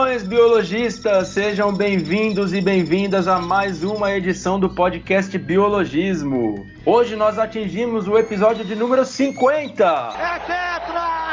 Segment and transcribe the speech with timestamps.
[0.00, 1.28] Saudações, biologistas!
[1.28, 6.66] Sejam bem-vindos e bem-vindas a mais uma edição do podcast Biologismo.
[6.86, 9.84] Hoje nós atingimos o episódio de número 50.
[9.84, 11.29] É tetra!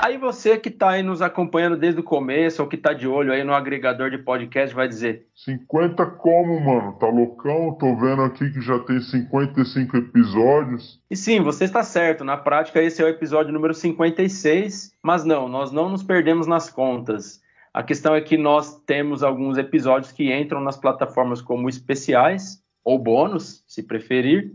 [0.00, 3.32] Aí você que está aí nos acompanhando desde o começo ou que está de olho
[3.32, 6.92] aí no agregador de podcast vai dizer: 50 como, mano?
[6.92, 7.74] Tá loucão?
[7.74, 11.00] Tô vendo aqui que já tem 55 episódios.
[11.10, 12.22] E sim, você está certo.
[12.22, 14.92] Na prática, esse é o episódio número 56.
[15.02, 17.42] Mas não, nós não nos perdemos nas contas.
[17.74, 22.98] A questão é que nós temos alguns episódios que entram nas plataformas como especiais ou
[22.98, 24.52] bônus, se preferir.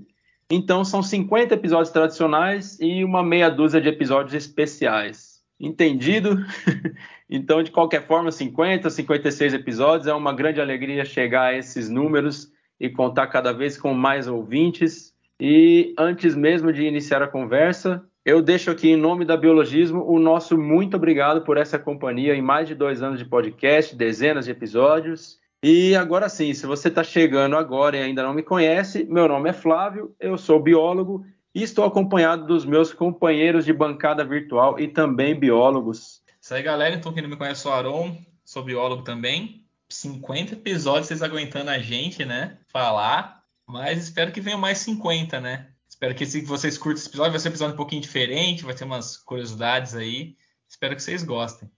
[0.49, 5.32] Então são 50 episódios tradicionais e uma meia dúzia de episódios especiais.
[5.63, 6.45] Entendido?
[7.29, 12.51] então, de qualquer forma, 50, 56 episódios é uma grande alegria chegar a esses números
[12.77, 15.13] e contar cada vez com mais ouvintes.
[15.39, 20.19] E antes mesmo de iniciar a conversa, eu deixo aqui em nome da Biologismo o
[20.19, 24.51] nosso muito obrigado por essa companhia em mais de dois anos de podcast, dezenas de
[24.51, 25.39] episódios.
[25.63, 29.49] E agora sim, se você está chegando agora e ainda não me conhece, meu nome
[29.49, 34.87] é Flávio, eu sou biólogo e estou acompanhado dos meus companheiros de bancada virtual e
[34.87, 36.21] também biólogos.
[36.41, 36.95] Isso aí, galera.
[36.95, 39.63] Então, quem não me conhece, sou Aron, sou biólogo também.
[39.89, 42.57] 50 episódios vocês aguentando a gente, né?
[42.67, 43.43] Falar.
[43.67, 45.67] Mas espero que venham mais 50, né?
[45.87, 48.73] Espero que se vocês curtam esse episódio, vai ser um episódio um pouquinho diferente, vai
[48.73, 50.35] ter umas curiosidades aí.
[50.67, 51.69] Espero que vocês gostem.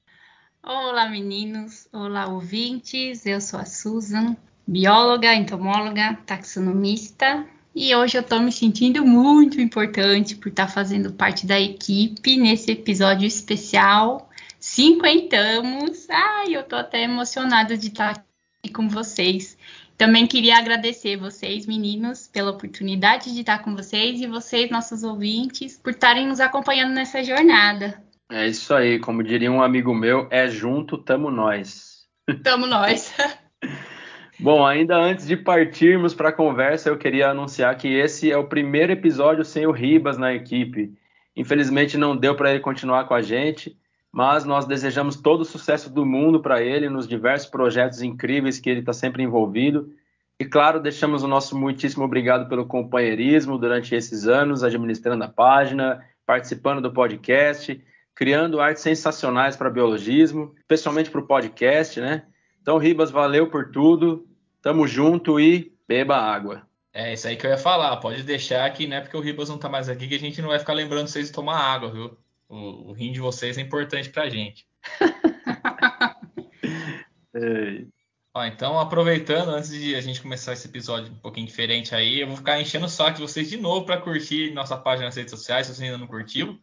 [0.64, 1.88] Olá, meninos.
[1.92, 3.26] Olá, ouvintes.
[3.26, 7.46] Eu sou a Susan, bióloga, entomóloga, taxonomista.
[7.76, 12.72] E hoje eu estou me sentindo muito importante por estar fazendo parte da equipe nesse
[12.72, 14.30] episódio especial.
[14.58, 16.10] Cinquentamos.
[16.10, 18.24] Ai, eu estou até emocionada de estar
[18.64, 19.58] aqui com vocês.
[19.98, 25.78] Também queria agradecer vocês, meninos, pela oportunidade de estar com vocês e vocês, nossos ouvintes,
[25.78, 28.02] por estarem nos acompanhando nessa jornada.
[28.32, 32.06] É isso aí, como diria um amigo meu, é junto, tamo nós.
[32.42, 33.14] Tamo nós.
[34.38, 38.48] Bom, ainda antes de partirmos para a conversa, eu queria anunciar que esse é o
[38.48, 40.94] primeiro episódio sem o Ribas na equipe.
[41.36, 43.78] Infelizmente não deu para ele continuar com a gente,
[44.12, 48.70] mas nós desejamos todo o sucesso do mundo para ele nos diversos projetos incríveis que
[48.70, 49.90] ele está sempre envolvido.
[50.38, 56.04] E claro, deixamos o nosso muitíssimo obrigado pelo companheirismo durante esses anos, administrando a página,
[56.26, 57.82] participando do podcast,
[58.14, 62.24] criando artes sensacionais para biologismo, especialmente para o podcast, né?
[62.66, 64.28] Então, Ribas, valeu por tudo.
[64.60, 66.68] Tamo junto e beba água.
[66.92, 67.96] É, isso aí que eu ia falar.
[67.98, 70.42] Pode deixar que não é porque o Ribas não tá mais aqui que a gente
[70.42, 72.18] não vai ficar lembrando vocês de tomar água, viu?
[72.50, 74.68] O, o rim de vocês é importante pra gente.
[78.34, 82.28] Ó, então, aproveitando, antes de a gente começar esse episódio um pouquinho diferente aí, eu
[82.28, 85.30] vou ficar enchendo o saco de vocês de novo para curtir nossa página nas redes
[85.30, 86.60] sociais, se você ainda não curtiu.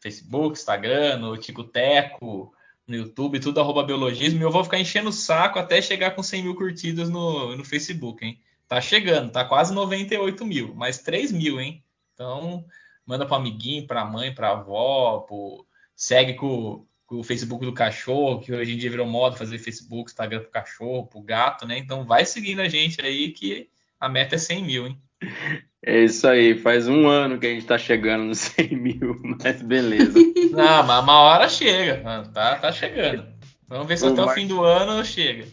[0.00, 2.54] Facebook, Instagram, no Tico Teco,
[2.86, 6.22] no YouTube, tudo arroba biologismo, e eu vou ficar enchendo o saco até chegar com
[6.22, 8.40] 100 mil curtidas no, no Facebook, hein?
[8.68, 11.82] Tá chegando, tá quase 98 mil, mais 3 mil, hein?
[12.12, 12.64] Então,
[13.06, 15.66] manda para amiguinho, para mãe, para avó, pro...
[15.94, 20.10] segue com, com, o Facebook do cachorro, que hoje em dia virou moda fazer Facebook,
[20.10, 21.78] Instagram pro cachorro, pro gato, né?
[21.78, 23.68] Então, vai seguindo a gente aí que
[23.98, 25.00] a meta é 100 mil, hein?
[25.86, 29.60] É isso aí, faz um ano que a gente tá chegando nos 100 mil, mas
[29.60, 30.18] beleza.
[30.50, 33.26] Não, mas uma hora chega, tá, tá chegando.
[33.68, 34.30] Vamos ver se o até Mark...
[34.30, 35.44] o fim do ano chega.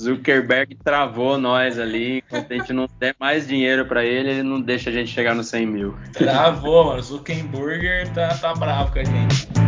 [0.00, 4.60] Zuckerberg travou nós ali, enquanto a gente não der mais dinheiro para ele, ele não
[4.60, 5.96] deixa a gente chegar nos 100 mil.
[6.12, 7.02] Travou, mano.
[7.02, 9.61] Zuckerberg tá, tá bravo com a gente.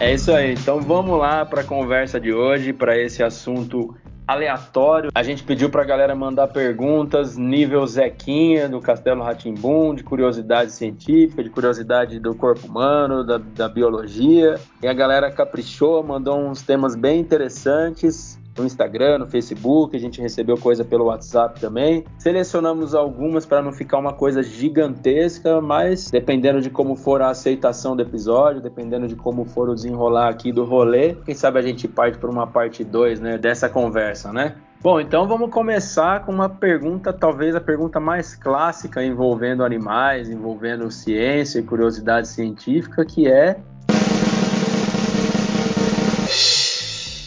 [0.00, 0.54] É isso aí.
[0.54, 5.10] Então vamos lá para a conversa de hoje, para esse assunto aleatório.
[5.12, 10.70] A gente pediu para a galera mandar perguntas nível Zequinha do Castelo Ratimbum, de curiosidade
[10.70, 14.60] científica, de curiosidade do corpo humano, da, da biologia.
[14.80, 20.20] E a galera caprichou, mandou uns temas bem interessantes no Instagram, no Facebook, a gente
[20.20, 22.04] recebeu coisa pelo WhatsApp também.
[22.18, 27.96] Selecionamos algumas para não ficar uma coisa gigantesca, mas dependendo de como for a aceitação
[27.96, 31.88] do episódio, dependendo de como for o desenrolar aqui do rolê, quem sabe a gente
[31.88, 34.56] parte para uma parte 2, né, dessa conversa, né?
[34.80, 40.88] Bom, então vamos começar com uma pergunta, talvez a pergunta mais clássica envolvendo animais, envolvendo
[40.88, 43.58] ciência e curiosidade científica, que é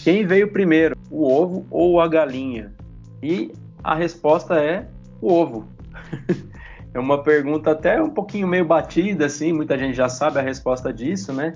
[0.03, 2.73] Quem veio primeiro, o ovo ou a galinha?
[3.21, 3.51] E
[3.83, 4.87] a resposta é
[5.21, 5.67] o ovo.
[6.91, 10.91] é uma pergunta até um pouquinho meio batida, assim, muita gente já sabe a resposta
[10.91, 11.53] disso, né?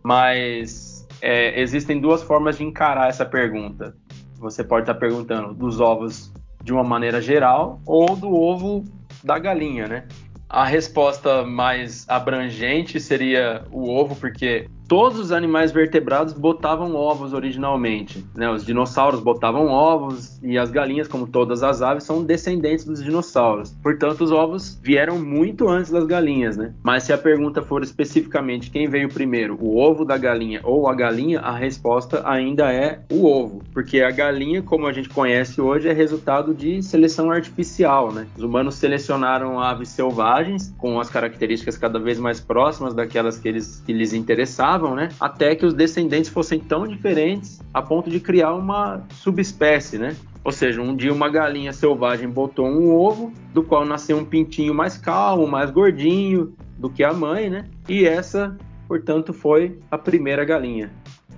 [0.00, 3.96] Mas é, existem duas formas de encarar essa pergunta.
[4.38, 6.32] Você pode estar perguntando dos ovos
[6.62, 8.84] de uma maneira geral ou do ovo
[9.24, 10.04] da galinha, né?
[10.48, 18.22] A resposta mais abrangente seria o ovo, porque todos os animais vertebrados botavam ovos originalmente.
[18.34, 18.50] Né?
[18.50, 23.74] Os dinossauros botavam ovos e as galinhas, como todas as aves, são descendentes dos dinossauros.
[23.82, 26.58] Portanto, os ovos vieram muito antes das galinhas.
[26.58, 26.74] Né?
[26.82, 30.94] Mas se a pergunta for especificamente quem veio primeiro, o ovo da galinha ou a
[30.94, 35.88] galinha, a resposta ainda é o ovo, porque a galinha, como a gente conhece hoje,
[35.88, 38.12] é resultado de seleção artificial.
[38.12, 38.26] Né?
[38.36, 43.82] Os humanos selecionaram aves selvagens com as características cada vez mais próximas daquelas que, eles,
[43.86, 45.08] que lhes interessavam né?
[45.20, 50.14] Até que os descendentes fossem tão diferentes a ponto de criar uma subespécie, né?
[50.44, 54.74] Ou seja, um dia uma galinha selvagem botou um ovo, do qual nasceu um pintinho
[54.74, 57.64] mais calmo, mais gordinho do que a mãe, né?
[57.88, 58.56] E essa,
[58.88, 60.90] portanto, foi a primeira galinha.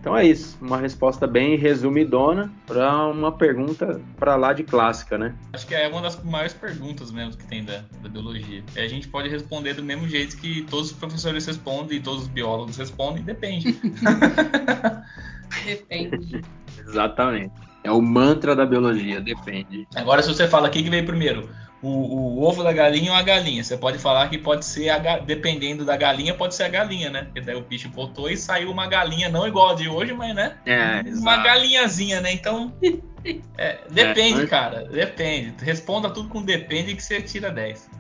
[0.05, 5.35] Então é isso, uma resposta bem resumidona para uma pergunta para lá de clássica, né?
[5.55, 8.63] Acho que é uma das maiores perguntas mesmo que tem da, da biologia.
[8.77, 12.25] E a gente pode responder do mesmo jeito que todos os professores respondem e todos
[12.25, 13.81] os biólogos respondem, depende.
[15.65, 16.43] depende.
[16.79, 17.55] Exatamente.
[17.83, 19.89] É o mantra da biologia, depende.
[19.95, 21.49] Agora, se você fala o que veio primeiro,
[21.85, 23.63] o, o, ovo da galinha ou a galinha.
[23.63, 27.25] Você pode falar que pode ser, a, dependendo da galinha, pode ser a galinha, né?
[27.25, 30.35] Porque daí o bicho botou e saiu uma galinha, não igual a de hoje, mas,
[30.35, 30.57] né?
[30.65, 32.33] É, uma galinhazinha, né?
[32.33, 32.73] Então,
[33.59, 34.85] é, depende, é, cara.
[34.85, 35.55] Depende.
[35.63, 37.91] Responda tudo com depende que você tira 10.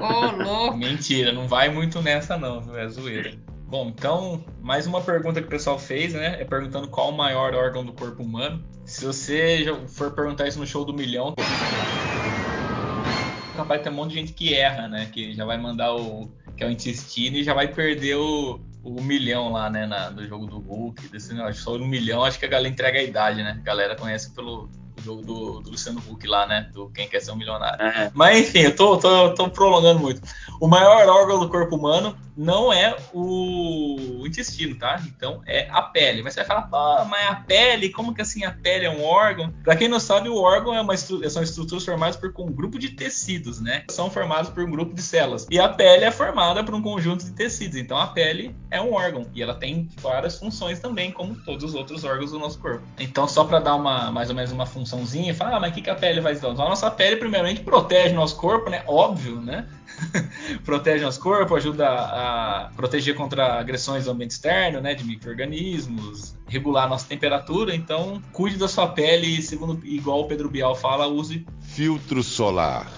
[0.00, 0.76] Ô, oh, louco.
[0.76, 2.76] Mentira, não vai muito nessa não, viu?
[2.76, 3.32] É zoeira.
[3.66, 6.40] Bom, então, mais uma pergunta que o pessoal fez, né?
[6.40, 8.62] É perguntando qual o maior órgão do corpo humano.
[8.84, 11.34] Se você for perguntar isso no show do milhão,
[13.54, 15.06] capaz de ter um monte de gente que erra, né?
[15.12, 16.30] Que já vai mandar o.
[16.56, 19.86] que é o intestino e já vai perder o, o milhão lá, né?
[19.86, 21.08] Na, no jogo do Hulk.
[21.08, 23.56] Desse, acho só um milhão, acho que a galera entrega a idade, né?
[23.60, 24.68] A galera conhece pelo
[25.04, 26.68] jogo do, do, Luciano Huck lá, né?
[26.72, 27.84] Do Quem Quer Ser um Milionário.
[27.84, 28.10] É.
[28.14, 30.22] Mas enfim, eu tô, tô, tô prolongando muito.
[30.60, 35.00] O maior órgão do corpo humano não é o intestino, tá?
[35.06, 36.22] Então é a pele.
[36.22, 39.04] Mas você vai falar, pô, mas a pele, como que assim a pele é um
[39.04, 39.52] órgão?
[39.62, 42.78] Para quem não sabe, o órgão é uma estru são estruturas formadas por um grupo
[42.78, 43.84] de tecidos, né?
[43.90, 45.46] São formados por um grupo de células.
[45.50, 47.76] E a pele é formada por um conjunto de tecidos.
[47.76, 51.74] Então a pele é um órgão e ela tem várias funções também, como todos os
[51.74, 52.82] outros órgãos do nosso corpo.
[52.98, 55.82] Então só para dar uma mais ou menos uma funçãozinha, fala, ah, mas o que,
[55.82, 56.38] que a pele fazer?
[56.38, 58.82] Então, a nossa pele primeiramente protege nosso corpo, né?
[58.86, 59.66] Óbvio, né?
[60.64, 66.88] protege nosso corpo, ajuda a proteger contra agressões do ambiente externo, né, de micro-organismos, regular
[66.88, 67.74] nossa temperatura.
[67.74, 72.90] Então, cuide da sua pele, segundo igual o Pedro Bial fala, use filtro solar.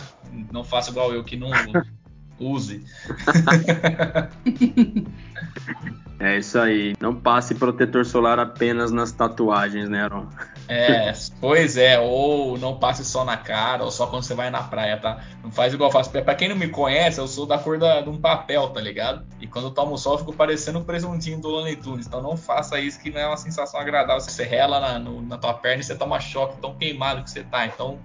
[0.52, 1.50] Não faça igual eu que não
[2.38, 2.84] use.
[6.18, 6.94] É isso aí.
[6.98, 10.26] Não passe protetor solar apenas nas tatuagens, né, Aaron?
[10.68, 11.98] É, pois é.
[11.98, 15.22] Ou não passe só na cara, ou só quando você vai na praia, tá?
[15.42, 16.10] Não faz igual eu faço.
[16.10, 19.26] Pra quem não me conhece, eu sou da cor da, de um papel, tá ligado?
[19.40, 22.06] E quando eu tomo sol, eu fico parecendo um presuntinho do Looney Tunes.
[22.06, 24.20] Então não faça isso, que não é uma sensação agradável.
[24.20, 27.42] Você rela na, no, na tua perna e você toma choque, tão queimado que você
[27.42, 27.66] tá.
[27.66, 28.00] Então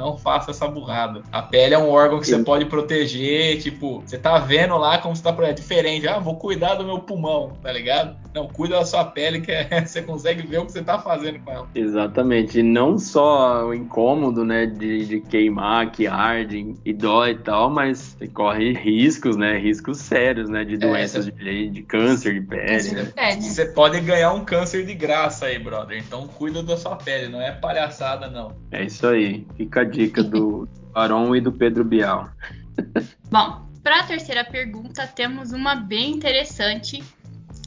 [0.00, 1.22] não faça essa burrada.
[1.30, 2.38] A pele é um órgão que Sim.
[2.38, 6.08] você pode proteger, tipo, você tá vendo lá como você tá é diferente.
[6.08, 8.16] Ah, vou cuidar do meu pulmão, tá ligado?
[8.34, 11.38] Não, cuida da sua pele que é, você consegue ver o que você tá fazendo
[11.40, 11.68] com ela.
[11.74, 12.60] Exatamente.
[12.60, 17.68] E não só o incômodo, né, de, de queimar, que arde e dói e tal,
[17.68, 21.44] mas você corre riscos, né, riscos sérios, né, de é, doenças é, você...
[21.44, 23.12] de, de, câncer de pele, né?
[23.40, 25.98] Você pode ganhar um câncer de graça aí, brother.
[25.98, 28.52] Então cuida da sua pele, não é palhaçada, não.
[28.70, 29.46] É isso aí.
[29.56, 32.30] Fica dica do Aron e do Pedro Bial.
[33.30, 37.02] Bom, para a terceira pergunta, temos uma bem interessante.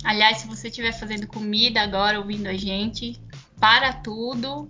[0.03, 3.19] Aliás, se você estiver fazendo comida agora, ouvindo a gente,
[3.59, 4.69] para tudo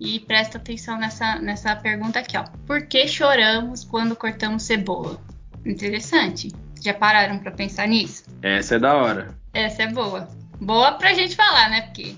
[0.00, 2.44] e presta atenção nessa, nessa pergunta aqui, ó.
[2.66, 5.20] Por que choramos quando cortamos cebola?
[5.64, 6.52] Interessante.
[6.82, 8.24] Já pararam para pensar nisso?
[8.42, 9.34] Essa é da hora.
[9.54, 10.28] Essa é boa.
[10.60, 11.82] Boa pra gente falar, né?
[11.82, 12.16] Porque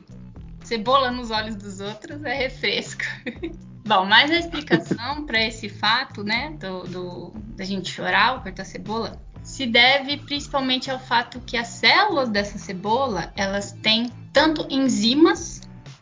[0.65, 3.05] cebola nos olhos dos outros é refresco.
[3.87, 8.65] Bom, mas a explicação para esse fato, né, do, do, da gente chorar ao cortar
[8.65, 15.61] cebola, se deve principalmente ao fato que as células dessa cebola, elas têm tanto enzimas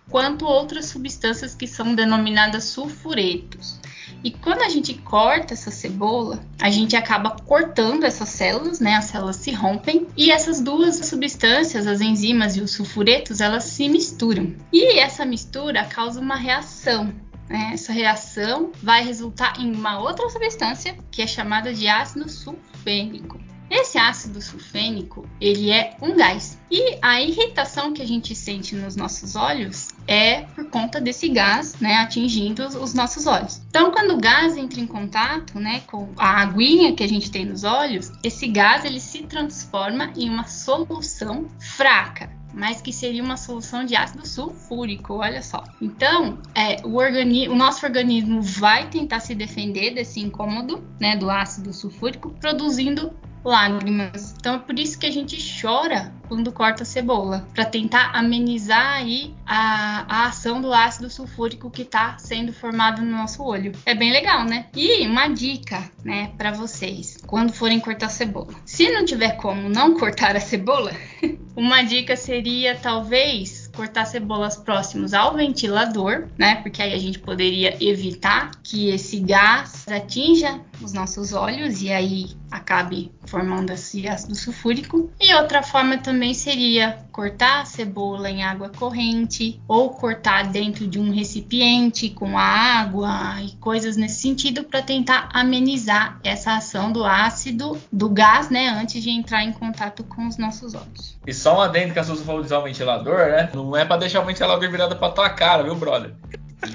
[0.09, 3.79] quanto outras substâncias que são denominadas sulfuretos.
[4.23, 8.95] E quando a gente corta essa cebola, a gente acaba cortando essas células, né?
[8.95, 13.87] As células se rompem e essas duas substâncias, as enzimas e os sulfuretos, elas se
[13.91, 14.55] misturam.
[14.73, 17.12] E essa mistura causa uma reação
[17.49, 23.39] né, essa reação vai resultar em uma outra substância que é chamada de ácido sulfênico.
[23.71, 26.59] Esse ácido sulfênico, ele é um gás.
[26.71, 31.75] E a irritação que a gente sente nos nossos olhos é por conta desse gás,
[31.81, 33.61] né, atingindo os nossos olhos.
[33.69, 37.45] Então, quando o gás entra em contato, né, com a aguinha que a gente tem
[37.45, 43.37] nos olhos, esse gás ele se transforma em uma solução fraca, mas que seria uma
[43.37, 45.65] solução de ácido sulfúrico, olha só.
[45.81, 51.31] Então, é, o, organi o nosso organismo vai tentar se defender desse incômodo, né, do
[51.31, 53.13] ácido sulfúrico, produzindo
[53.45, 54.35] lágrimas.
[54.39, 58.95] Então é por isso que a gente chora quando corta a cebola, para tentar amenizar
[58.95, 63.73] aí a, a ação do ácido sulfúrico que está sendo formado no nosso olho.
[63.85, 64.67] É bem legal, né?
[64.75, 68.55] E uma dica, né, para vocês, quando forem cortar cebola.
[68.65, 70.93] Se não tiver como não cortar a cebola,
[71.55, 76.57] uma dica seria talvez cortar cebolas próximos ao ventilador, né?
[76.57, 82.26] Porque aí a gente poderia evitar que esse gás atinja os nossos olhos e aí
[82.50, 85.11] acabe formando esse ácido sulfúrico.
[85.21, 90.99] E outra forma também seria cortar a cebola em água corrente ou cortar dentro de
[90.99, 97.81] um recipiente com água e coisas nesse sentido para tentar amenizar essa ação do ácido
[97.91, 101.19] do gás, né, antes de entrar em contato com os nossos olhos.
[101.26, 103.50] E só um adendo que a Suzy falou de usar o ventilador, né?
[103.55, 106.14] Não é para deixar o ventilador virado para tua cara, viu, brother?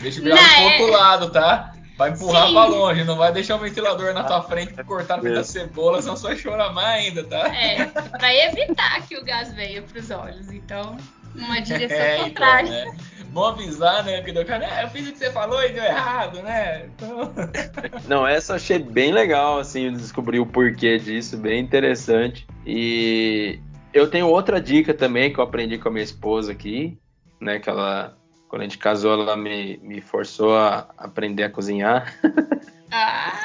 [0.02, 0.92] Deixa virado pro outro é.
[0.92, 1.74] lado, tá?
[2.00, 2.54] Vai empurrar Sim.
[2.54, 5.44] pra longe, não vai deixar o ventilador na tua frente pra cortar no meio da
[5.44, 7.54] cebola, senão só vai chorar mais ainda, tá?
[7.54, 10.50] É, pra evitar que o gás venha pros olhos.
[10.50, 10.96] Então,
[11.36, 12.84] uma direção é, então, contrária.
[12.84, 12.98] Então, né?
[13.32, 14.22] Bom avisar, né?
[14.22, 16.86] Porque o cara, é, eu fiz o que você falou e deu errado, né?
[16.86, 17.34] Então...
[18.08, 22.48] Não, essa eu achei bem legal, assim, descobrir o porquê disso, bem interessante.
[22.66, 23.60] E
[23.94, 26.98] eu tenho outra dica também que eu aprendi com a minha esposa aqui,
[27.42, 27.60] né?
[27.60, 28.18] Que ela
[28.50, 32.14] quando a gente casou, ela me, me forçou a aprender a cozinhar.
[32.92, 33.40] Ah.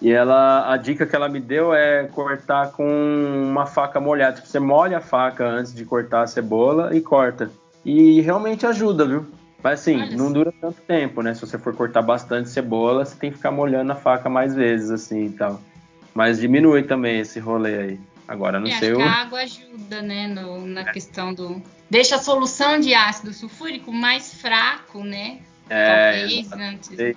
[0.00, 4.36] e ela, a dica que ela me deu é cortar com uma faca molhada.
[4.36, 7.50] Tipo, você molha a faca antes de cortar a cebola e corta.
[7.84, 9.26] E realmente ajuda, viu?
[9.60, 11.34] Mas assim, Olha não dura tanto tempo, né?
[11.34, 14.92] Se você for cortar bastante cebola, você tem que ficar molhando a faca mais vezes,
[14.92, 15.60] assim e tal.
[16.14, 18.00] Mas diminui também esse rolê aí.
[18.28, 18.92] Agora, não é, sei.
[18.92, 18.98] O...
[18.98, 20.28] que a água ajuda, né?
[20.28, 21.60] No, na questão do
[21.92, 25.40] deixa a solução de ácido sulfúrico mais fraco, né?
[25.68, 26.96] É, Talvez antes.
[26.96, 27.16] Sei,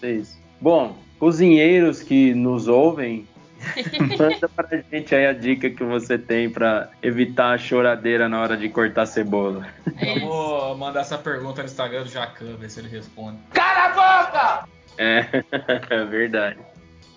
[0.00, 0.36] sei isso.
[0.60, 3.28] Bom, cozinheiros que nos ouvem,
[4.18, 8.56] manda pra gente aí a dica que você tem para evitar a choradeira na hora
[8.56, 9.68] de cortar cebola.
[9.96, 13.38] É Eu vou mandar essa pergunta no Instagram do Jacan, ver se ele responde.
[13.52, 14.68] Cala a boca!
[14.98, 15.24] É,
[15.94, 16.58] é verdade.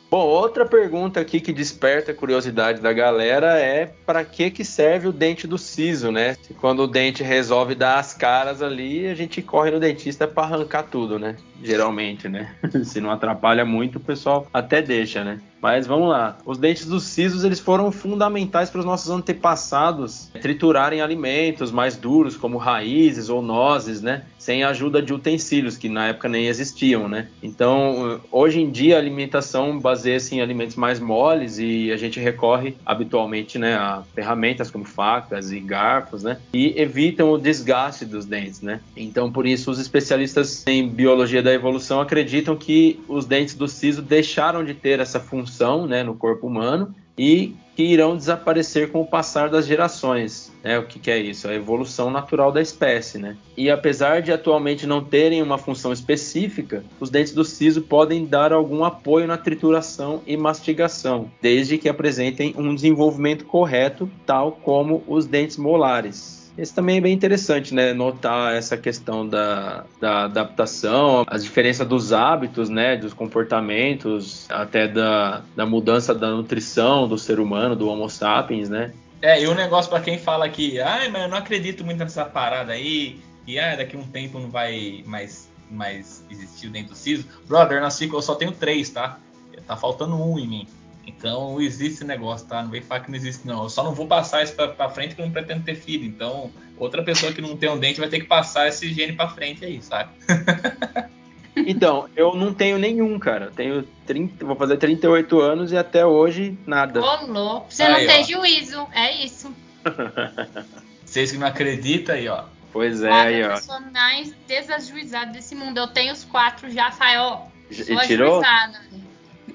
[0.10, 5.08] Bom, outra pergunta aqui que desperta a curiosidade da galera é para que que serve
[5.08, 6.36] o dente do siso, né?
[6.60, 10.84] Quando o dente resolve dar as caras ali, a gente corre no dentista para arrancar
[10.84, 11.36] tudo, né?
[11.62, 12.56] Geralmente, né?
[12.84, 15.39] Se não atrapalha muito, o pessoal até deixa, né?
[15.62, 16.38] Mas vamos lá.
[16.46, 22.38] Os dentes dos sisos eles foram fundamentais para os nossos antepassados triturarem alimentos mais duros,
[22.38, 24.24] como raízes ou nozes, né?
[24.38, 27.28] Sem a ajuda de utensílios que na época nem existiam, né?
[27.44, 32.75] Então, hoje em dia a alimentação baseia-se em alimentos mais moles e a gente recorre
[32.86, 36.38] habitualmente, né, a ferramentas como facas e garfos, né?
[36.54, 38.80] E evitam o desgaste dos dentes, né?
[38.96, 44.01] Então, por isso os especialistas em biologia da evolução acreditam que os dentes do siso
[44.01, 49.01] deixaram de ter essa função função né, no corpo humano e que irão desaparecer com
[49.01, 50.51] o passar das gerações.
[50.63, 50.77] Né?
[50.77, 51.48] O que, que, é isso?
[51.48, 53.18] A evolução natural da espécie.
[53.18, 53.36] Né?
[53.58, 58.53] E apesar de atualmente não terem uma função específica, os dentes do siso podem dar
[58.53, 65.25] algum apoio na trituração e mastigação, desde que apresentem um desenvolvimento correto, tal como os
[65.25, 66.38] dentes molares.
[66.60, 67.94] Esse também é bem interessante, né?
[67.94, 72.98] Notar essa questão da, da adaptação, as diferenças dos hábitos, né?
[72.98, 78.92] Dos comportamentos, até da, da mudança da nutrição do ser humano, do Homo sapiens, né?
[79.22, 82.25] É, e um negócio para quem fala que, ai, mas eu não acredito muito nessa
[82.25, 87.25] parada aí, e ah, daqui um tempo não vai mais, mais existir dentro do siso.
[87.48, 89.18] Brother, na eu só tenho três, tá?
[89.66, 90.68] Tá faltando um em mim.
[91.06, 92.62] Então existe esse negócio, tá?
[92.62, 93.63] Não vem falar que não existe, não.
[93.63, 96.06] Eu só não vou passar isso pra, pra frente porque eu não pretendo ter filho.
[96.06, 99.29] Então, outra pessoa que não tem um dente vai ter que passar esse gene pra
[99.29, 100.12] frente aí, sabe?
[101.56, 103.51] Então, eu não tenho nenhum, cara.
[103.56, 107.01] Tenho 30, vou fazer 38 anos e até hoje nada.
[107.01, 107.68] Ô, louco.
[107.70, 109.53] Você aí, não tem juízo, é isso.
[111.06, 112.46] Vocês que não acreditam aí, ó.
[112.72, 113.56] Pois é, aí, ó.
[113.56, 115.79] pessoa mais desajuizada desse mundo.
[115.79, 117.48] Eu tenho os quatro já, ó.
[117.70, 117.75] E
[118.08, 118.39] tirou?
[118.39, 118.79] Ajuizada.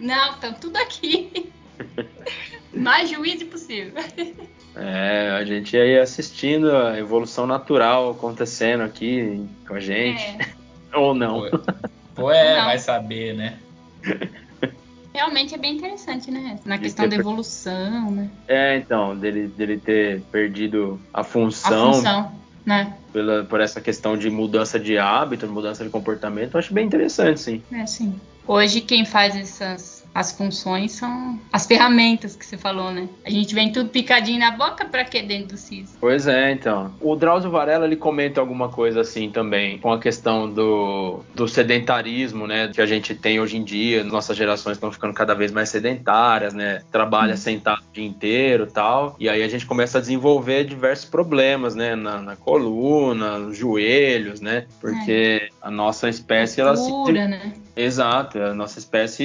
[0.04, 1.50] Não, estão tudo aqui.
[2.74, 3.94] Mais juízo possível.
[4.76, 10.22] É, a gente aí assistindo a evolução natural acontecendo aqui com a gente.
[10.22, 10.48] É.
[10.94, 11.38] Ou não.
[12.18, 12.66] Ou é, não.
[12.66, 13.58] vai saber, né?
[15.14, 16.58] Realmente é bem interessante, né?
[16.66, 18.28] Na questão da evolução, né?
[18.46, 21.90] É, então, dele, dele ter perdido a função.
[21.90, 22.32] A função.
[22.66, 22.94] né?
[23.10, 27.40] Pela, por essa questão de mudança de hábito, mudança de comportamento, eu acho bem interessante,
[27.40, 27.62] sim.
[27.72, 28.20] É, sim.
[28.46, 33.08] Hoje quem faz essas as funções são as ferramentas que você falou, né?
[33.26, 35.96] A gente vem tudo picadinho na boca para que dentro do CIS?
[36.00, 36.94] Pois é, então.
[37.00, 42.46] O Drauzio Varela ele comenta alguma coisa assim também, com a questão do, do sedentarismo,
[42.46, 42.70] né?
[42.72, 46.54] Que a gente tem hoje em dia, nossas gerações estão ficando cada vez mais sedentárias,
[46.54, 46.82] né?
[46.92, 47.36] Trabalha uhum.
[47.36, 49.16] sentado o dia inteiro tal.
[49.18, 51.96] E aí a gente começa a desenvolver diversos problemas, né?
[51.96, 54.66] Na, na coluna, nos joelhos, né?
[54.80, 55.48] Porque é.
[55.60, 56.90] a nossa espécie, ela se.
[57.12, 57.52] né?
[57.76, 59.24] Exato, a nossa espécie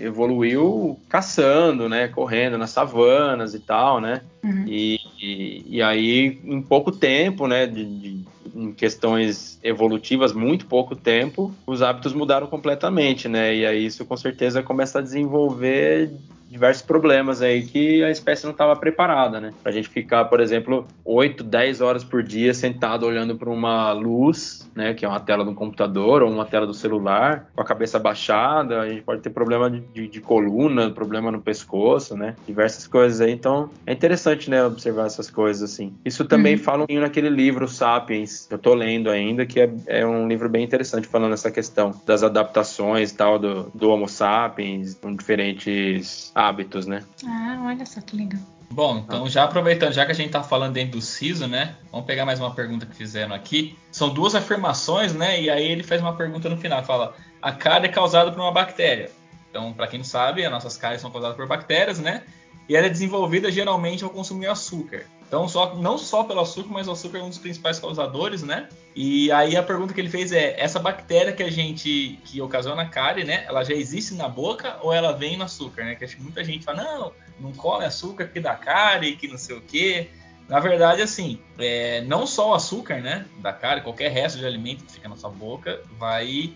[0.00, 4.64] evoluiu caçando, né, correndo nas savanas e tal, né, uhum.
[4.66, 10.96] e, e, e, aí em pouco tempo, né, de, de, em questões evolutivas, muito pouco
[10.96, 16.10] tempo, os hábitos mudaram completamente, né, e aí isso com certeza começa a desenvolver
[16.52, 19.52] diversos problemas aí que a espécie não estava preparada, né?
[19.62, 24.70] Pra gente ficar, por exemplo, 8, 10 horas por dia sentado olhando para uma luz,
[24.74, 27.98] né, que é uma tela do computador ou uma tela do celular, com a cabeça
[27.98, 32.36] baixada, a gente pode ter problema de, de, de coluna, problema no pescoço, né?
[32.46, 33.32] Diversas coisas aí.
[33.32, 35.94] Então, é interessante, né, observar essas coisas assim.
[36.04, 36.62] Isso também uhum.
[36.62, 40.50] fala um naquele livro Sapiens, que eu tô lendo ainda, que é, é, um livro
[40.50, 46.86] bem interessante falando essa questão das adaptações tal do, do Homo sapiens com diferentes hábitos,
[46.86, 47.04] né?
[47.26, 48.40] Ah, olha só que legal.
[48.70, 51.76] Bom, então já aproveitando, já que a gente tá falando dentro do siso, né?
[51.90, 53.76] Vamos pegar mais uma pergunta que fizeram aqui.
[53.90, 55.40] São duas afirmações, né?
[55.40, 58.50] E aí ele faz uma pergunta no final, fala: "A cárie é causada por uma
[58.50, 59.10] bactéria".
[59.50, 62.22] Então, para quem não sabe, as nossas cáries são causadas por bactérias, né?
[62.66, 65.04] E ela é desenvolvida geralmente ao consumir açúcar.
[65.32, 68.68] Então, só, não só pelo açúcar, mas o açúcar é um dos principais causadores, né?
[68.94, 72.82] E aí a pergunta que ele fez é: essa bactéria que a gente que ocasiona
[72.82, 73.42] a cárie, né?
[73.48, 75.94] Ela já existe na boca ou ela vem no açúcar, né?
[75.94, 79.38] Que acho que muita gente fala: não, não come açúcar que dá cárie, que não
[79.38, 80.10] sei o quê.
[80.50, 84.84] Na verdade, assim, é, não só o açúcar, né, da cárie, qualquer resto de alimento
[84.84, 86.52] que fica na sua boca vai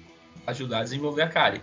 [0.46, 1.62] ajudar a desenvolver a cárie.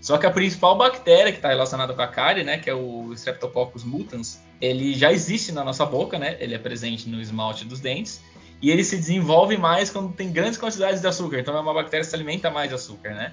[0.00, 3.12] Só que a principal bactéria que está relacionada com a cárie, né, que é o
[3.12, 6.36] Streptococcus mutans, ele já existe na nossa boca, né?
[6.40, 8.20] Ele é presente no esmalte dos dentes
[8.60, 11.38] e ele se desenvolve mais quando tem grandes quantidades de açúcar.
[11.38, 13.32] Então é uma bactéria que se alimenta mais de açúcar, né?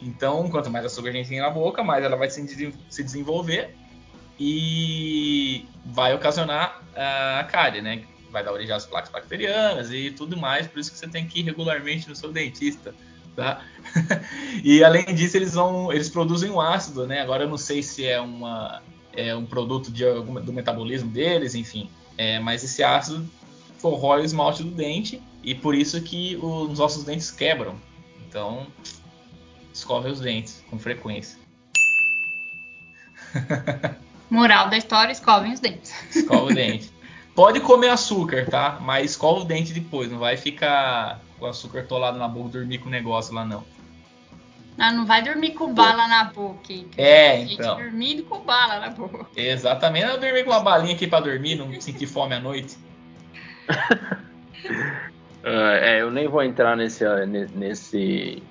[0.00, 3.74] Então, quanto mais açúcar a gente tem na boca, mais ela vai se desenvolver
[4.38, 8.02] e vai ocasionar a cárie, né?
[8.30, 11.40] Vai dar origem às placas bacterianas e tudo mais, por isso que você tem que
[11.40, 12.94] ir regularmente no seu dentista,
[13.36, 13.62] tá?
[14.64, 17.20] e além disso, eles vão, eles produzem um ácido, né?
[17.20, 18.82] Agora eu não sei se é uma
[19.14, 21.90] é um produto de, do metabolismo deles, enfim.
[22.16, 23.28] É, mas esse ácido
[23.80, 27.74] corrói o esmalte do dente e por isso que os nossos dentes quebram.
[28.28, 28.66] Então,
[29.72, 31.38] escove os dentes com frequência.
[34.30, 35.92] Moral da história, escovem os dentes.
[36.14, 36.90] Escova o dente.
[37.34, 38.78] Pode comer açúcar, tá?
[38.80, 40.10] Mas escova o dente depois.
[40.10, 43.64] Não vai ficar com o açúcar tolado na boca dormir com o negócio lá, não.
[44.82, 46.74] Não, não vai dormir com bala na boca.
[46.96, 47.76] É, então.
[47.76, 49.26] dormindo com bala na boca.
[49.36, 50.06] Exatamente.
[50.06, 52.76] Eu dormir com uma balinha aqui para dormir, não sentir fome à noite.
[55.44, 57.04] é, eu nem vou entrar nesse,
[57.54, 58.42] nesse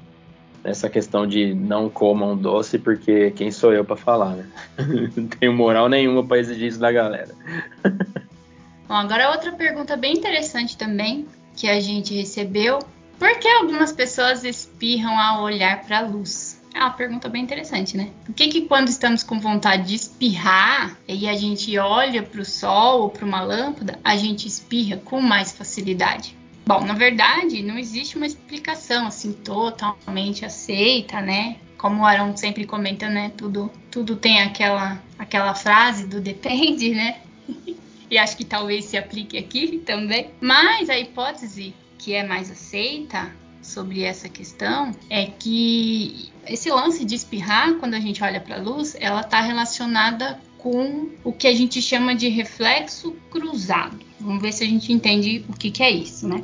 [0.63, 4.45] nessa questão de não comam doce, porque quem sou eu para falar, né?
[5.17, 7.35] não tenho moral nenhuma para exigir isso da galera.
[8.87, 12.79] Bom, agora outra pergunta bem interessante também que a gente recebeu.
[13.21, 16.59] Por que algumas pessoas espirram ao olhar para a luz?
[16.73, 18.09] É uma pergunta bem interessante, né?
[18.25, 22.45] Por que, que quando estamos com vontade de espirrar e a gente olha para o
[22.45, 26.35] sol ou para uma lâmpada, a gente espirra com mais facilidade?
[26.65, 31.57] Bom, na verdade, não existe uma explicação assim totalmente aceita, né?
[31.77, 33.31] Como o Arão sempre comenta, né?
[33.37, 37.21] Tudo, tudo tem aquela, aquela frase do depende, né?
[38.09, 40.31] e acho que talvez se aplique aqui também.
[40.41, 47.13] Mas a hipótese que é mais aceita sobre essa questão é que esse lance de
[47.13, 51.53] espirrar quando a gente olha para a luz, ela está relacionada com o que a
[51.53, 53.99] gente chama de reflexo cruzado.
[54.19, 56.43] Vamos ver se a gente entende o que, que é isso, né?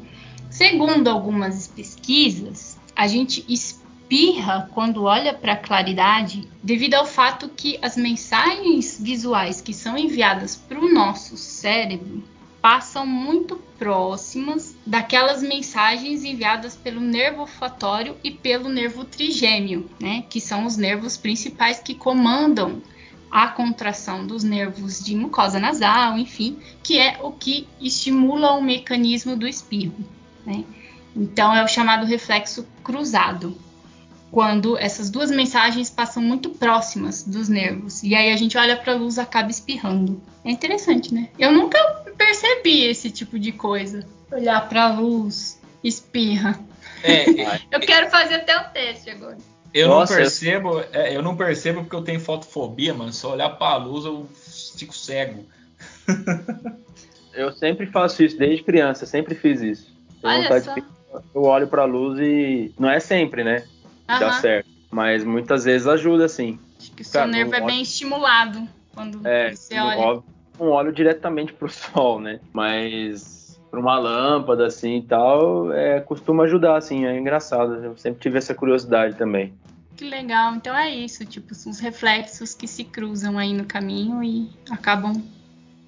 [0.50, 7.80] Segundo algumas pesquisas, a gente espirra quando olha para a claridade devido ao fato que
[7.82, 12.24] as mensagens visuais que são enviadas para o nosso cérebro
[12.62, 20.41] passam muito próximas daquelas mensagens enviadas pelo nervo olfatório e pelo nervo trigêmeo, né, que
[20.41, 22.82] são os nervos principais que comandam
[23.30, 29.36] a contração dos nervos de mucosa nasal, enfim, que é o que estimula o mecanismo
[29.36, 29.98] do espirro.
[30.46, 30.63] Né?
[31.15, 33.58] Então é o chamado reflexo cruzado,
[34.32, 38.94] quando essas duas mensagens passam muito próximas dos nervos e aí a gente olha para
[38.94, 40.22] a luz e acaba espirrando.
[40.44, 41.30] É interessante, né?
[41.40, 41.78] Eu nunca
[42.18, 44.06] percebi esse tipo de coisa.
[44.32, 46.60] Olhar pra luz, espirra.
[47.04, 47.26] É,
[47.72, 49.38] Eu quero fazer até o teste agora.
[49.74, 53.13] eu Nossa, não percebo, é, eu não percebo porque eu tenho fotofobia, mano.
[53.13, 54.28] Se eu olhar pra luz, eu
[54.78, 55.46] fico cego.
[57.34, 59.96] Eu sempre faço isso desde criança, sempre fiz isso.
[60.24, 60.74] Tenho Olha só.
[60.74, 60.84] de
[61.34, 63.63] eu olho pra luz e não é sempre, né?
[64.08, 64.70] Dá certo.
[64.89, 66.60] Mas muitas vezes ajuda, sim.
[66.80, 69.98] Acho que o seu Cara, nervo é bem estimulado quando É, você olha.
[70.00, 70.24] óbvio,
[70.60, 72.39] não olho diretamente pro sol, né?
[72.54, 77.76] Mas pra uma lâmpada assim e tal, é, costuma ajudar, assim, é engraçado.
[77.84, 79.54] Eu sempre tive essa curiosidade também.
[79.98, 80.56] Que legal.
[80.56, 85.22] Então é isso, tipo, são os reflexos que se cruzam aí no caminho e acabam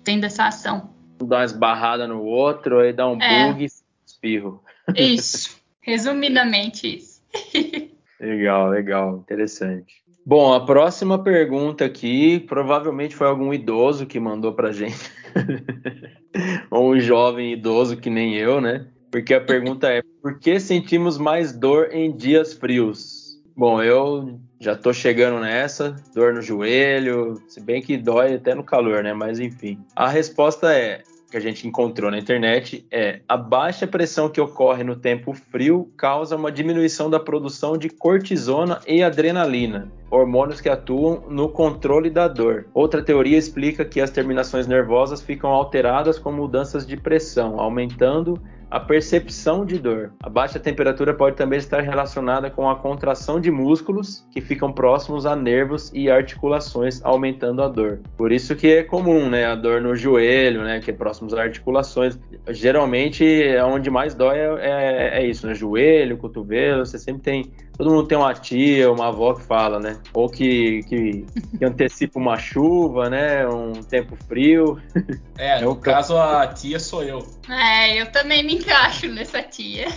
[0.03, 0.89] tendo essa ação.
[1.23, 3.45] Dá uma esbarrada no outro, aí dá um É.
[3.47, 3.69] bug e
[4.05, 4.63] espirro.
[4.95, 5.57] Isso.
[5.81, 7.21] Resumidamente isso.
[8.19, 10.03] Legal, legal, interessante.
[10.25, 15.11] Bom, a próxima pergunta aqui provavelmente foi algum idoso que mandou pra gente.
[16.69, 18.85] Ou um jovem idoso que nem eu, né?
[19.09, 23.41] Porque a pergunta é: por que sentimos mais dor em dias frios?
[23.55, 28.63] Bom, eu já tô chegando nessa, dor no joelho, se bem que dói até no
[28.63, 29.13] calor, né?
[29.13, 29.79] Mas enfim.
[29.95, 34.83] A resposta é que a gente encontrou na internet é a baixa pressão que ocorre
[34.83, 41.23] no tempo frio causa uma diminuição da produção de cortisona e adrenalina, hormônios que atuam
[41.29, 42.67] no controle da dor.
[42.73, 48.39] Outra teoria explica que as terminações nervosas ficam alteradas com mudanças de pressão, aumentando
[48.71, 50.11] a percepção de dor.
[50.21, 55.25] A baixa temperatura pode também estar relacionada com a contração de músculos que ficam próximos
[55.25, 57.99] a nervos e articulações, aumentando a dor.
[58.15, 61.33] Por isso que é comum, né, a dor no joelho, né, que é próximo às
[61.33, 62.19] articulações.
[62.49, 66.85] Geralmente, é onde mais dói é, é- é isso, né, joelho, cotovelo.
[66.85, 70.83] Você sempre tem, todo mundo tem uma tia, uma avó que fala, né, ou que,
[70.83, 71.25] que,
[71.57, 74.81] que antecipa uma chuva, né, um tempo frio.
[75.37, 77.25] É, no Eu- caso a tia sou eu.
[77.47, 79.87] É, eu também me encaixo nessa tia.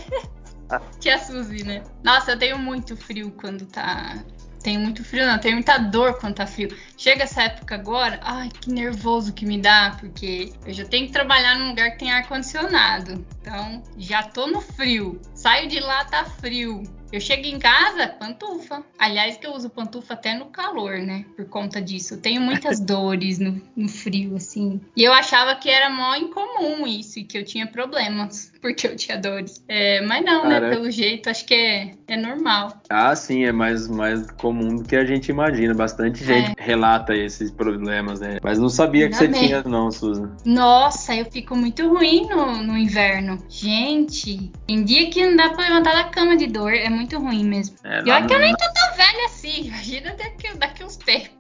[1.00, 1.82] tia Suzy, né?
[2.04, 4.22] Nossa, eu tenho muito frio quando tá.
[4.62, 6.68] Tenho muito frio, não, tenho muita dor quando tá frio.
[6.96, 11.12] Chega essa época agora, ai, que nervoso que me dá, porque eu já tenho que
[11.12, 13.26] trabalhar num lugar que tem ar-condicionado.
[13.40, 15.20] Então, já tô no frio.
[15.34, 16.84] Saio de lá, tá frio.
[17.12, 18.83] Eu chego em casa, pantufa.
[18.98, 21.27] Aliás, que eu uso pantufa até no calor, né?
[21.37, 22.14] Por conta disso.
[22.14, 24.81] Eu tenho muitas dores no, no frio, assim.
[24.96, 28.96] E eu achava que era mó incomum isso e que eu tinha problemas porque eu
[28.96, 29.62] tinha dores.
[29.68, 30.61] É, mas não, né?
[30.70, 32.81] Pelo jeito, acho que é, é normal.
[32.88, 35.75] Ah, sim, é mais, mais comum do que a gente imagina.
[35.75, 38.38] Bastante gente relata esses problemas, né?
[38.42, 39.18] Mas não sabia que É.
[39.18, 39.48] Ainda você bem.
[39.48, 40.35] tinha, não, Susan.
[40.44, 43.38] Nossa, eu fico muito ruim no, no inverno.
[43.48, 46.72] Gente, tem dia que não dá pra levantar da cama de dor.
[46.72, 47.76] É muito ruim mesmo.
[47.84, 49.66] É, E olha que eu nem tô tão velha assim.
[49.66, 51.30] Imagina daqui, daqui uns tempos.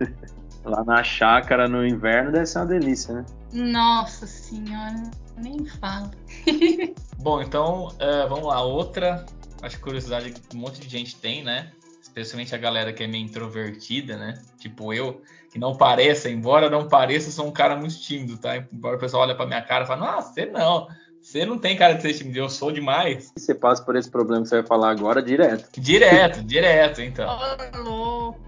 [0.64, 3.24] lá na chácara no inverno deve ser uma delícia, né?
[3.52, 5.02] Nossa senhora,
[5.36, 6.10] nem falo.
[7.18, 8.62] Bom, então, é, vamos lá.
[8.62, 9.24] Outra,
[9.62, 11.70] acho que curiosidade que um monte de gente tem, né?
[12.02, 14.34] Especialmente a galera que é meio introvertida, né?
[14.58, 18.56] Tipo eu, que não pareça, embora não pareça, sou um cara muito tímido, tá?
[18.56, 20.88] Embora o pessoal olha pra minha cara e fala, nossa, você não.
[21.24, 23.32] Você não tem cara de ser tímido, eu sou demais.
[23.34, 25.80] Você passa por esse problema que você vai falar agora direto.
[25.80, 27.26] Direto, direto, então.
[27.26, 28.44] Ô, louco.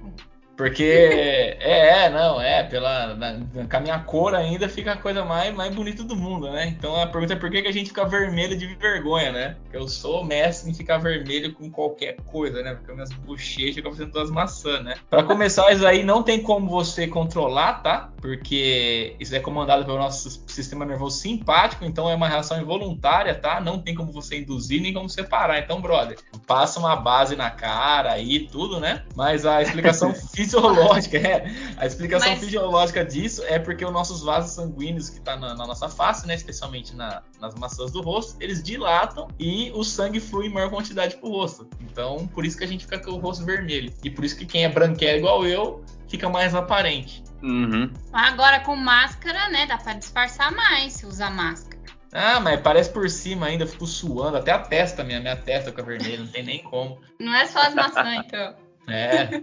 [0.57, 3.35] Porque é, é, não, é, pela, na,
[3.69, 6.67] com a minha cor ainda fica a coisa mais, mais bonita do mundo, né?
[6.69, 9.57] Então a pergunta é por que, que a gente fica vermelho de vergonha, né?
[9.63, 12.75] Porque eu sou mestre em ficar vermelho com qualquer coisa, né?
[12.75, 14.95] Porque minhas bochechas ficam parecendo duas maçãs, né?
[15.11, 18.11] Pra começar, isso aí não tem como você controlar, tá?
[18.21, 23.61] Porque isso é comandado pelo nosso sistema nervoso simpático, então é uma reação involuntária, tá?
[23.61, 25.59] Não tem como você induzir nem como separar.
[25.59, 29.05] Então, brother, passa uma base na cara aí, tudo, né?
[29.15, 31.47] Mas a explicação fisiológica, é.
[31.77, 35.67] A explicação Mas- fisiológica disso é porque os nossos vasos sanguíneos que tá na, na
[35.67, 36.35] nossa face, né?
[36.35, 41.17] Especialmente na- nas maçãs do rosto, eles dilatam e o sangue flui em maior quantidade
[41.17, 41.69] pro rosto.
[41.81, 43.93] Então, por isso que a gente fica com o rosto vermelho.
[44.03, 47.23] E por isso que quem é branquelo igual eu fica mais aparente.
[47.43, 47.93] Uhum.
[48.13, 49.67] Agora com máscara, né?
[49.67, 51.77] Dá pra disfarçar mais se usar máscara.
[52.13, 55.71] Ah, mas parece por cima ainda, eu fico suando, até a testa, minha, minha testa
[55.71, 56.99] fica vermelha, não tem nem como.
[57.21, 58.55] Não é só as maçãs, então.
[58.89, 59.43] É,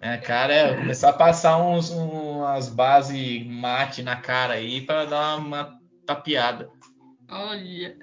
[0.00, 5.36] é cara, é começar a passar uns, umas bases mate na cara aí pra dar
[5.36, 6.70] uma tapeada.
[7.28, 7.96] Olha.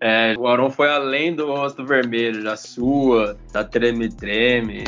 [0.00, 4.84] É, o Aron foi além do rosto vermelho, já sua, tá treme-treme.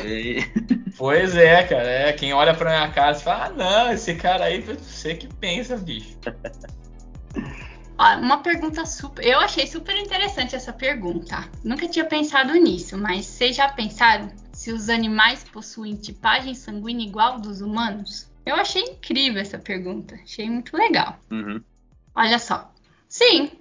[0.96, 4.44] Pois é, cara, é, quem olha pra minha cara e fala, ah, não, esse cara
[4.44, 6.16] aí, você que pensa, bicho.
[8.20, 9.24] Uma pergunta super.
[9.24, 11.48] Eu achei super interessante essa pergunta.
[11.62, 17.38] Nunca tinha pensado nisso, mas vocês já pensaram se os animais possuem tipagem sanguínea igual
[17.38, 18.28] dos humanos?
[18.44, 20.16] Eu achei incrível essa pergunta.
[20.22, 21.18] Achei muito legal.
[21.30, 21.62] Uhum.
[22.14, 22.72] Olha só.
[23.08, 23.52] Sim,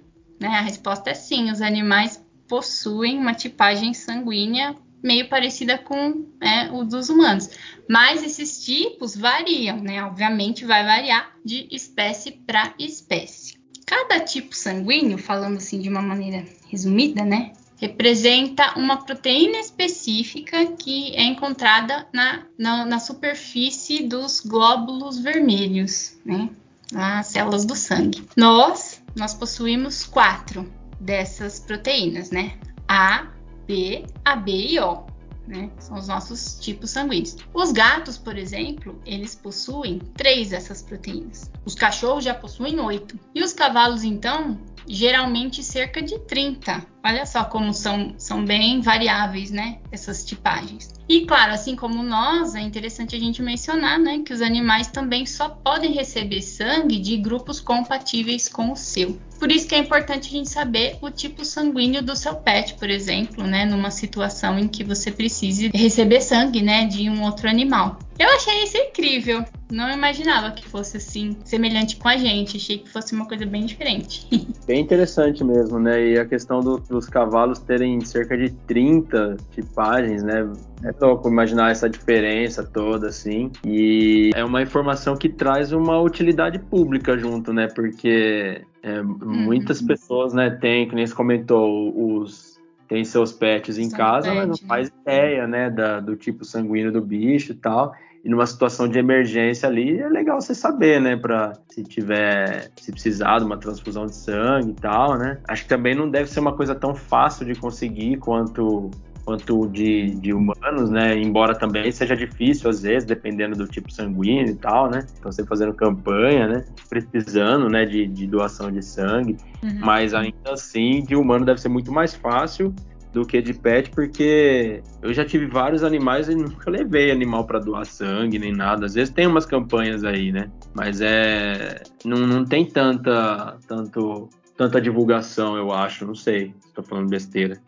[0.42, 0.48] né?
[0.58, 1.50] A resposta é sim.
[1.50, 7.50] Os animais possuem uma tipagem sanguínea meio parecida com é, o dos humanos.
[7.88, 10.02] Mas esses tipos variam, né?
[10.04, 13.58] Obviamente vai variar de espécie para espécie.
[13.84, 17.52] Cada tipo sanguíneo, falando assim de uma maneira resumida, né?
[17.76, 26.48] Representa uma proteína específica que é encontrada na, na, na superfície dos glóbulos vermelhos, né?
[26.94, 28.22] As células do sangue.
[28.36, 30.70] Nós, nós possuímos quatro
[31.00, 32.58] dessas proteínas, né?
[32.88, 33.28] A,
[33.66, 35.06] B, AB e O.
[35.46, 35.70] Né?
[35.78, 37.36] São os nossos tipos sanguíneos.
[37.52, 41.50] Os gatos, por exemplo, eles possuem três dessas proteínas.
[41.64, 43.18] Os cachorros já possuem oito.
[43.34, 46.86] E os cavalos, então, geralmente cerca de 30.
[47.04, 49.78] Olha só como são, são bem variáveis, né?
[49.90, 50.92] Essas tipagens.
[51.08, 55.26] E claro, assim como nós, é interessante a gente mencionar, né, que os animais também
[55.26, 59.18] só podem receber sangue de grupos compatíveis com o seu.
[59.38, 62.88] Por isso que é importante a gente saber o tipo sanguíneo do seu pet, por
[62.88, 67.98] exemplo, né, numa situação em que você precise receber sangue, né, de um outro animal.
[68.18, 69.44] Eu achei isso incrível.
[69.70, 72.56] Não imaginava que fosse assim, semelhante com a gente.
[72.56, 74.28] Achei que fosse uma coisa bem diferente.
[74.64, 76.10] Bem interessante mesmo, né?
[76.10, 80.48] E a questão do, dos cavalos terem cerca de 30 tipagens, né?
[80.84, 83.50] É louco imaginar essa diferença toda, assim.
[83.64, 87.66] E é uma informação que traz uma utilidade pública junto, né?
[87.74, 89.16] Porque é, uhum.
[89.20, 92.52] muitas pessoas, né, tem, que nem você comentou, os
[92.88, 94.68] tem seus pets em São casa, pet, mas não né?
[94.68, 97.94] faz ideia, né, da, do tipo sanguíneo do bicho e tal.
[98.24, 102.92] E numa situação de emergência ali, é legal você saber, né, para se tiver, se
[102.92, 105.38] precisar de uma transfusão de sangue e tal, né.
[105.48, 108.90] Acho que também não deve ser uma coisa tão fácil de conseguir quanto
[109.24, 111.16] quanto de, de humanos, né?
[111.16, 115.06] Embora também seja difícil às vezes, dependendo do tipo sanguíneo e tal, né?
[115.18, 116.64] Então você fazendo campanha, né?
[116.88, 117.84] Precisando, né?
[117.84, 119.78] De, de doação de sangue, uhum.
[119.80, 122.74] mas ainda assim de humano deve ser muito mais fácil
[123.12, 127.58] do que de pet, porque eu já tive vários animais e nunca levei animal para
[127.58, 128.86] doar sangue nem nada.
[128.86, 130.50] Às vezes tem umas campanhas aí, né?
[130.74, 137.08] Mas é não, não tem tanta tanto tanta divulgação, eu acho, não sei, estou falando
[137.08, 137.60] besteira.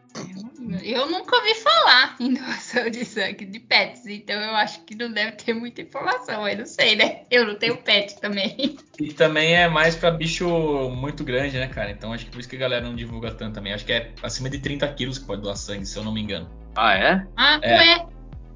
[0.83, 5.11] Eu nunca ouvi falar em doação de sangue de pets, então eu acho que não
[5.13, 7.23] deve ter muita informação, eu não sei, né?
[7.31, 8.77] Eu não tenho pet também.
[8.99, 10.47] E também é mais para bicho
[10.91, 11.91] muito grande, né, cara?
[11.91, 13.73] Então acho que por isso que a galera não divulga tanto também.
[13.73, 16.21] Acho que é acima de 30 quilos que pode doar sangue, se eu não me
[16.21, 16.49] engano.
[16.77, 17.27] Ah, é?
[17.37, 17.77] Ah, é.
[17.77, 18.07] ué.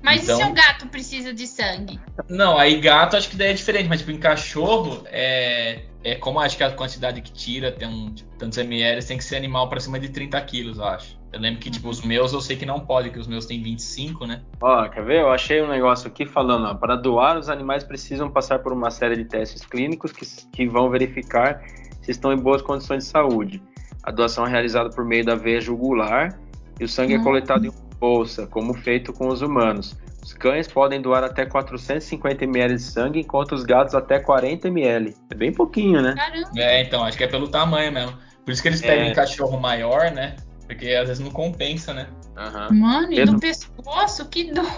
[0.01, 1.99] Mas então, e se o gato precisa de sangue?
[2.29, 6.39] Não, aí gato acho que daí é diferente, mas tipo, em cachorro, é, é como
[6.39, 9.69] acho que a quantidade que tira tem um tipo, tantos ml, tem que ser animal
[9.69, 11.18] para cima de 30 quilos, eu acho.
[11.33, 13.63] Eu lembro que, tipo, os meus eu sei que não pode, que os meus têm
[13.63, 14.43] 25, né?
[14.61, 15.21] Ó, quer ver?
[15.21, 18.91] Eu achei um negócio aqui falando, ó, para doar, os animais precisam passar por uma
[18.91, 21.63] série de testes clínicos que, que vão verificar
[22.01, 23.63] se estão em boas condições de saúde.
[24.03, 26.39] A doação é realizada por meio da veia jugular
[26.81, 29.95] e o sangue é coletado em uma bolsa, como feito com os humanos.
[30.23, 35.15] Os cães podem doar até 450 ml de sangue, enquanto os gatos até 40 ml.
[35.31, 36.15] É bem pouquinho, né?
[36.15, 36.51] Caramba.
[36.57, 38.17] É, então, acho que é pelo tamanho mesmo.
[38.45, 39.11] Por isso que eles pegam é...
[39.11, 40.37] um cachorro maior, né?
[40.69, 42.07] Porque às vezes não compensa, né?
[42.37, 42.79] Uhum.
[42.79, 44.71] Mano, e no pescoço, que dor.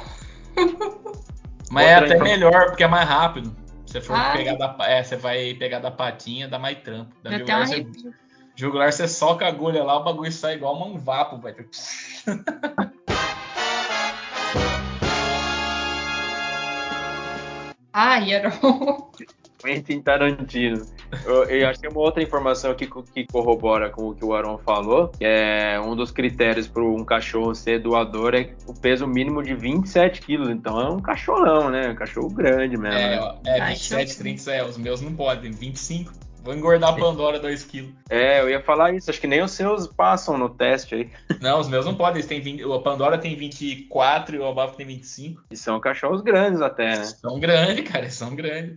[1.70, 3.55] Mas é até melhor, porque é mais rápido.
[3.87, 4.37] Se for Ai.
[4.37, 7.12] pegar da, é, você vai pegar da patinha, dá mais trampo.
[7.24, 7.87] Da jugular, você,
[8.55, 11.68] jugular, você soca a agulha lá, o bagulho sai igual um vapo, velho.
[17.92, 18.53] Ai, era
[19.61, 20.87] Quentin Tarantino.
[21.25, 24.59] Eu, eu acho que uma outra informação aqui que corrobora com o que o Aaron
[24.59, 29.42] falou, que é um dos critérios para um cachorro ser doador é o peso mínimo
[29.42, 30.49] de 27 quilos.
[30.49, 31.90] Então é um cachorrão, né?
[31.90, 32.99] Um cachorro grande mesmo.
[32.99, 33.59] É, né?
[33.59, 34.64] é 27, 30, é.
[34.64, 36.12] Os meus não podem, 25.
[36.42, 37.92] Vou engordar a Pandora 2 quilos.
[38.09, 39.11] É, eu ia falar isso.
[39.11, 41.11] Acho que nem os seus passam no teste aí.
[41.40, 42.16] Não, os meus não podem.
[42.16, 45.44] Eles têm 20, a Pandora tem 24 e o Abaf tem 25.
[45.51, 47.05] E são cachorros grandes até, né?
[47.05, 48.11] São grandes, cara.
[48.11, 48.77] São grandes.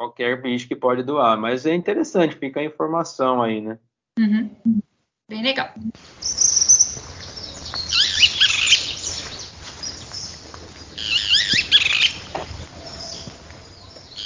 [0.00, 1.38] Qualquer bicho que pode doar.
[1.38, 3.78] Mas é interessante, fica a informação aí, né?
[4.18, 4.50] Uhum.
[5.28, 5.74] Bem legal.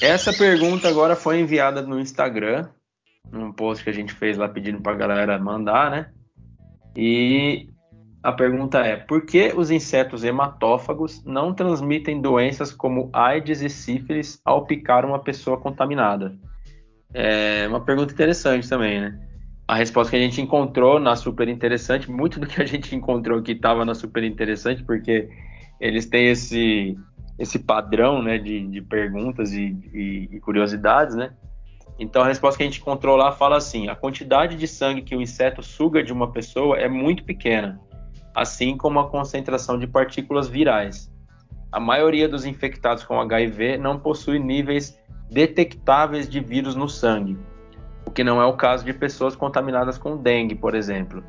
[0.00, 2.68] Essa pergunta agora foi enviada no Instagram,
[3.32, 6.12] num post que a gente fez lá pedindo para a galera mandar, né?
[6.94, 7.68] E
[8.24, 14.40] a pergunta é: por que os insetos hematófagos não transmitem doenças como AIDS e sífilis
[14.42, 16.34] ao picar uma pessoa contaminada?
[17.12, 19.20] É uma pergunta interessante também, né?
[19.68, 23.38] A resposta que a gente encontrou na super interessante, muito do que a gente encontrou
[23.38, 25.28] aqui estava na super interessante, porque
[25.78, 26.96] eles têm esse,
[27.38, 31.30] esse padrão né, de, de perguntas e, e, e curiosidades, né?
[31.98, 35.14] Então a resposta que a gente encontrou lá fala assim: a quantidade de sangue que
[35.14, 37.78] o inseto suga de uma pessoa é muito pequena,
[38.34, 41.12] assim como a concentração de partículas virais.
[41.70, 44.98] A maioria dos infectados com HIV não possui níveis
[45.30, 47.38] detectáveis de vírus no sangue,
[48.06, 51.22] o que não é o caso de pessoas contaminadas com dengue, por exemplo.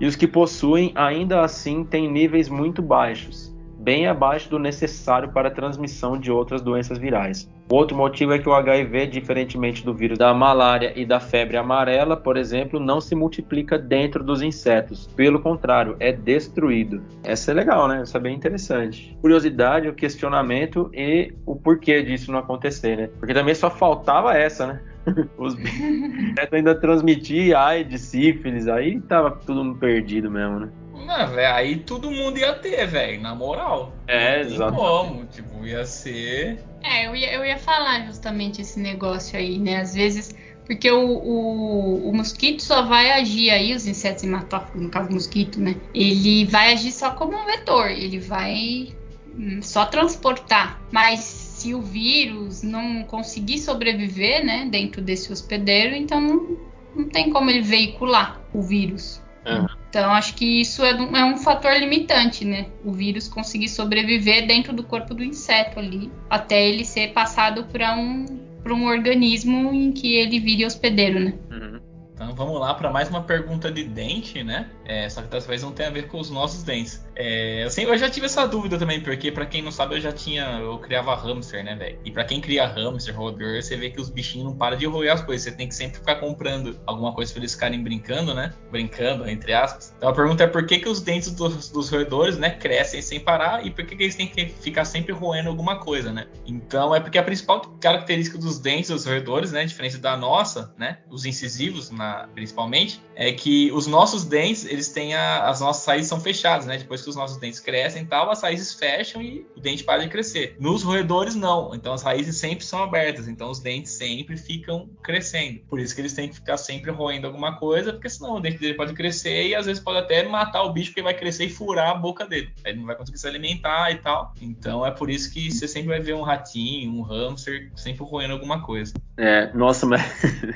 [0.00, 3.51] E os que possuem, ainda assim, têm níveis muito baixos,
[3.82, 7.50] bem abaixo do necessário para a transmissão de outras doenças virais.
[7.70, 11.56] O outro motivo é que o HIV, diferentemente do vírus da malária e da febre
[11.56, 15.06] amarela, por exemplo, não se multiplica dentro dos insetos.
[15.16, 17.02] Pelo contrário, é destruído.
[17.24, 18.02] Essa é legal, né?
[18.02, 19.16] Isso é bem interessante.
[19.20, 23.10] Curiosidade, o questionamento e o porquê disso não acontecer, né?
[23.18, 24.80] Porque também só faltava essa, né?
[25.38, 30.68] Os insetos ainda transmitia AIDS, sífilis, aí tava tudo perdido mesmo, né?
[31.04, 33.92] Não, véio, aí todo mundo ia ter, velho, na moral.
[34.06, 34.74] É, exato.
[34.74, 36.58] como, tipo, ia ser.
[36.82, 39.80] É, eu ia, eu ia falar justamente esse negócio aí, né?
[39.80, 40.34] Às vezes,
[40.66, 45.14] porque o, o, o mosquito só vai agir aí, os insetos hematófagos, no caso do
[45.14, 45.76] mosquito, né?
[45.94, 48.88] Ele vai agir só como um vetor, ele vai
[49.36, 50.80] hum, só transportar.
[50.90, 56.56] Mas se o vírus não conseguir sobreviver, né, dentro desse hospedeiro, então não,
[56.96, 59.21] não tem como ele veicular o vírus.
[59.46, 59.66] Uhum.
[59.88, 62.66] Então, acho que isso é um, é um, fator limitante, né?
[62.84, 67.94] O vírus conseguir sobreviver dentro do corpo do inseto ali, até ele ser passado para
[67.96, 68.24] um,
[68.66, 71.34] um organismo em que ele vire hospedeiro, né?
[71.50, 71.80] Uhum.
[72.14, 74.70] Então vamos lá para mais uma pergunta de dente, né?
[74.84, 77.04] É, só que dessa vez não tem a ver com os nossos dentes.
[77.16, 80.12] É, sempre, eu já tive essa dúvida também, porque para quem não sabe, eu já
[80.12, 80.58] tinha.
[80.60, 81.98] Eu criava hamster, né, velho?
[82.04, 85.12] E para quem cria hamster, roedor, você vê que os bichinhos não param de roer
[85.12, 85.44] as coisas.
[85.44, 88.52] Você tem que sempre ficar comprando alguma coisa para eles ficarem brincando, né?
[88.70, 89.94] Brincando, entre aspas.
[89.96, 93.20] Então a pergunta é por que, que os dentes dos, dos roedores, né, crescem sem
[93.20, 96.26] parar e por que, que eles têm que ficar sempre roendo alguma coisa, né?
[96.46, 100.98] Então é porque a principal característica dos dentes dos roedores, né, diferente da nossa, né,
[101.10, 106.08] os incisivos, na, principalmente, é que os nossos dentes, eles têm a, as nossas saídas
[106.08, 106.78] são fechadas, né?
[106.78, 110.02] Depois que os nossos dentes crescem e tal, as raízes fecham e o dente para
[110.02, 110.56] de crescer.
[110.58, 111.74] Nos roedores, não.
[111.74, 115.60] Então as raízes sempre são abertas, então os dentes sempre ficam crescendo.
[115.68, 118.58] Por isso que eles têm que ficar sempre roendo alguma coisa, porque senão o dente
[118.58, 121.50] dele pode crescer e às vezes pode até matar o bicho, porque vai crescer e
[121.50, 122.50] furar a boca dele.
[122.64, 124.34] Ele não vai conseguir se alimentar e tal.
[124.40, 128.32] Então é por isso que você sempre vai ver um ratinho, um hamster, sempre roendo
[128.32, 128.94] alguma coisa.
[129.16, 130.02] É, nossa, mas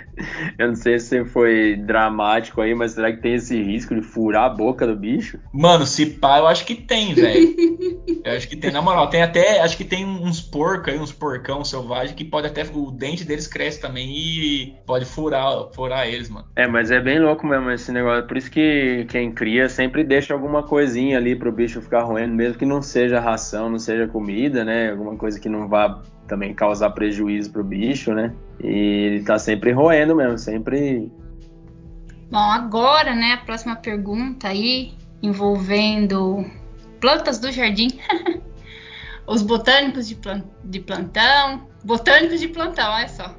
[0.59, 4.01] eu não sei se você foi dramático aí, mas será que tem esse risco de
[4.01, 5.39] furar a boca do bicho?
[5.53, 7.55] Mano, se pá, eu acho que tem, velho.
[8.25, 11.13] eu acho que tem, na moral, tem até, acho que tem uns porcos aí, uns
[11.13, 16.31] porcão selvagem que pode até, o dente deles cresce também e pode furar, furar eles,
[16.31, 16.47] mano.
[16.57, 20.33] É, mas é bem louco mesmo esse negócio, por isso que quem cria sempre deixa
[20.33, 24.65] alguma coisinha ali pro bicho ficar roendo, mesmo que não seja ração, não seja comida,
[24.65, 28.33] né, alguma coisa que não vá também causar prejuízo pro bicho, né?
[28.63, 31.11] E ele tá sempre roendo mesmo, sempre.
[32.31, 36.45] Bom, agora, né, a próxima pergunta aí, envolvendo
[37.01, 37.89] plantas do jardim.
[39.27, 41.69] Os botânicos de, plan de plantão.
[41.85, 43.35] Botânicos de plantão, olha só.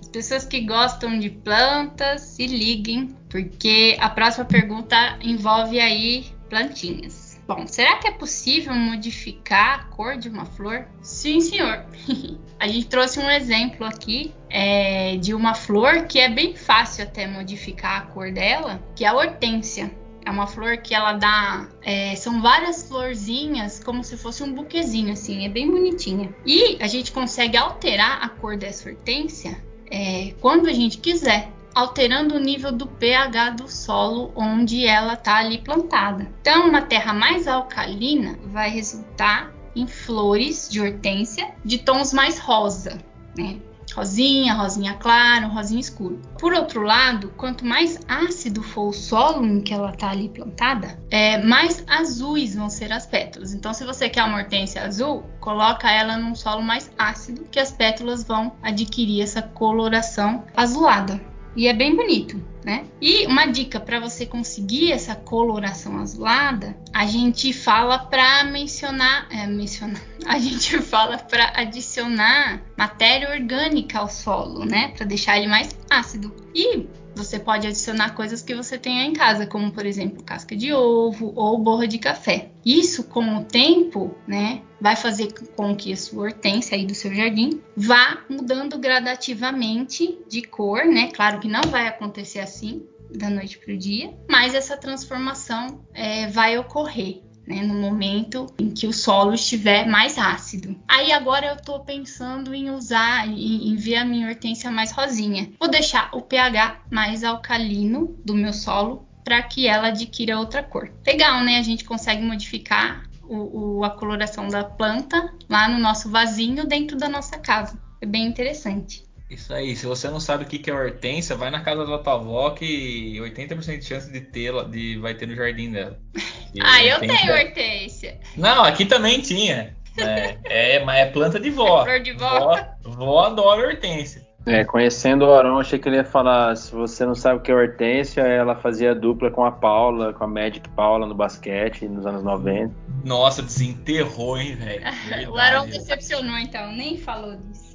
[0.00, 7.25] As pessoas que gostam de plantas, se liguem, porque a próxima pergunta envolve aí plantinhas.
[7.46, 10.86] Bom, será que é possível modificar a cor de uma flor?
[11.00, 11.84] Sim, senhor.
[12.58, 17.26] a gente trouxe um exemplo aqui é, de uma flor que é bem fácil até
[17.26, 19.94] modificar a cor dela, que é a hortênsia.
[20.24, 21.68] É uma flor que ela dá.
[21.82, 26.34] É, são várias florzinhas, como se fosse um buquezinho, assim, é bem bonitinha.
[26.44, 29.56] E a gente consegue alterar a cor dessa hortênsia
[29.88, 35.36] é, quando a gente quiser alterando o nível do pH do solo onde ela está
[35.36, 36.26] ali plantada.
[36.40, 42.96] Então, uma terra mais alcalina vai resultar em flores de hortênsia de tons mais rosa,
[43.36, 43.58] né?
[43.94, 46.20] Rosinha, rosinha claro, rosinha escuro.
[46.38, 50.98] Por outro lado, quanto mais ácido for o solo em que ela está ali plantada,
[51.10, 53.52] é, mais azuis vão ser as pétalas.
[53.52, 57.70] Então, se você quer uma hortênsia azul, coloca ela num solo mais ácido, que as
[57.70, 61.20] pétalas vão adquirir essa coloração azulada
[61.56, 62.84] e é bem bonito, né?
[63.00, 69.46] E uma dica para você conseguir essa coloração azulada, a gente fala para mencionar, é,
[69.46, 74.88] mencionar, a gente fala para adicionar matéria orgânica ao solo, né?
[74.88, 76.34] Para deixar ele mais ácido.
[76.54, 76.86] E
[77.16, 81.32] você pode adicionar coisas que você tenha em casa, como por exemplo casca de ovo
[81.34, 82.50] ou borra de café.
[82.64, 87.14] Isso, com o tempo, né, vai fazer com que a sua hortência aí do seu
[87.14, 91.10] jardim vá mudando gradativamente de cor, né?
[91.12, 96.26] Claro que não vai acontecer assim da noite para o dia, mas essa transformação é,
[96.26, 97.22] vai ocorrer.
[97.46, 100.76] Né, no momento em que o solo estiver mais ácido.
[100.88, 105.50] Aí agora eu estou pensando em usar, em, em ver a minha hortência mais rosinha.
[105.58, 110.92] Vou deixar o pH mais alcalino do meu solo para que ela adquira outra cor.
[111.06, 111.58] Legal, né?
[111.58, 116.96] A gente consegue modificar o, o, a coloração da planta lá no nosso vasinho dentro
[116.96, 117.78] da nossa casa.
[118.00, 119.05] É bem interessante.
[119.28, 122.14] Isso aí, se você não sabe o que é hortência, vai na casa da tua
[122.14, 125.98] avó que 80% de chance de ter, de vai ter no jardim dela.
[126.54, 128.18] E ah, eu tenho hortência.
[128.34, 129.76] Não, aqui também tinha.
[129.98, 130.38] É,
[130.76, 131.82] é, mas é planta de vó.
[131.84, 132.38] É flor de vó.
[132.38, 132.66] vó.
[132.82, 134.26] Vó adora hortência.
[134.46, 137.50] É, conhecendo o Arão, achei que ele ia falar, se você não sabe o que
[137.50, 142.06] é hortência, ela fazia dupla com a Paula, com a Magic Paula no basquete nos
[142.06, 142.72] anos 90.
[143.04, 144.84] Nossa, desenterrou, hein, velho.
[145.34, 147.65] o Arão decepcionou, então, nem falou disso.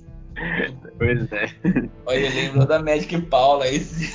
[0.97, 1.45] Pois é.
[2.05, 4.11] Olha, lembrou da Magic Paula esse.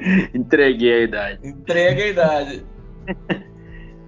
[0.34, 1.48] Entreguei a idade.
[1.48, 2.66] Entrega a idade.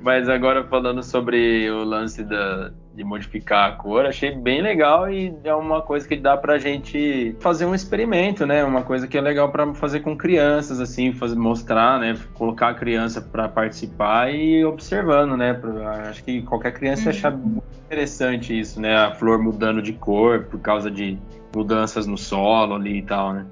[0.01, 5.33] Mas agora falando sobre o lance da, de modificar a cor, achei bem legal e
[5.45, 8.65] é uma coisa que dá pra gente fazer um experimento, né?
[8.65, 12.19] Uma coisa que é legal para fazer com crianças, assim, fazer, mostrar, né?
[12.35, 15.55] Colocar a criança para participar e observando, né?
[15.55, 17.09] Pra, acho que qualquer criança uhum.
[17.11, 17.39] achar
[17.87, 18.97] interessante isso, né?
[18.97, 21.17] A flor mudando de cor por causa de
[21.55, 23.47] mudanças no solo ali e tal, né?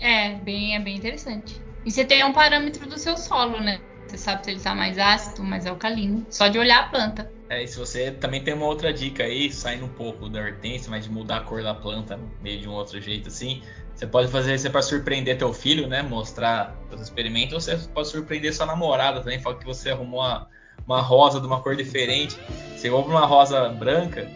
[0.00, 1.60] É, bem, é bem interessante.
[1.84, 3.80] E você tem um parâmetro do seu solo, né?
[4.08, 7.30] Você sabe se ele está mais ácido, mais alcalino, só de olhar a planta.
[7.50, 10.90] É, e se você também tem uma outra dica aí, saindo um pouco da hortência,
[10.90, 13.62] mas de mudar a cor da planta meio de um outro jeito assim,
[13.94, 16.02] você pode fazer isso para surpreender teu filho, né?
[16.02, 20.46] Mostrar os experimentos, ou você pode surpreender sua namorada também, falar que você arrumou uma,
[20.86, 22.38] uma rosa de uma cor diferente.
[22.76, 24.28] Você compra uma rosa branca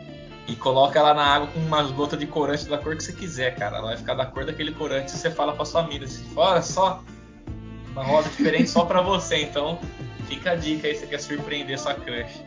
[0.48, 3.54] e coloca ela na água com umas gotas de corante da cor que você quiser,
[3.54, 3.76] cara.
[3.76, 6.62] Ela vai ficar da cor daquele corante e você fala pra sua amiga assim, olha
[6.62, 7.04] só,
[7.92, 9.42] uma rosa diferente só para você.
[9.42, 9.78] Então,
[10.26, 12.42] fica a dica aí se você quer surpreender sua crush.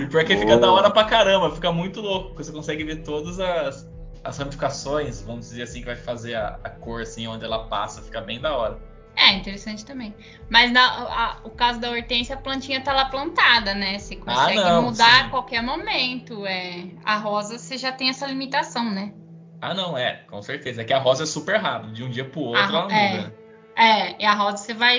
[0.00, 3.40] e porque fica da hora pra caramba, fica muito louco, porque você consegue ver todas
[3.40, 3.88] as,
[4.22, 8.02] as ramificações, vamos dizer assim, que vai fazer a, a cor assim, onde ela passa,
[8.02, 8.78] fica bem da hora.
[9.16, 10.14] É, interessante também.
[10.50, 13.98] Mas na, a, o caso da hortência, a plantinha tá lá plantada, né?
[13.98, 15.20] Você ah, consegue ah, não, mudar sim.
[15.22, 16.44] a qualquer momento.
[16.44, 19.14] É, a rosa, você já tem essa limitação, né?
[19.60, 20.82] Ah, não, é, com certeza.
[20.82, 23.16] É que a rosa é super rápido, de um dia pro outro a, ela é,
[23.16, 23.34] muda.
[23.76, 24.98] É, e a rosa você vai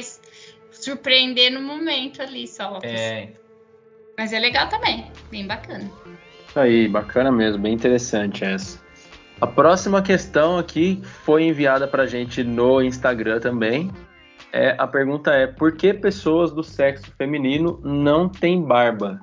[0.72, 2.80] surpreender no momento ali só.
[2.84, 3.30] É.
[4.18, 5.90] Mas é legal também, bem bacana.
[6.48, 8.80] Isso aí, bacana mesmo, bem interessante essa.
[9.40, 13.92] A próxima questão aqui foi enviada pra gente no Instagram também.
[14.52, 19.22] É, a pergunta é: por que pessoas do sexo feminino não têm barba?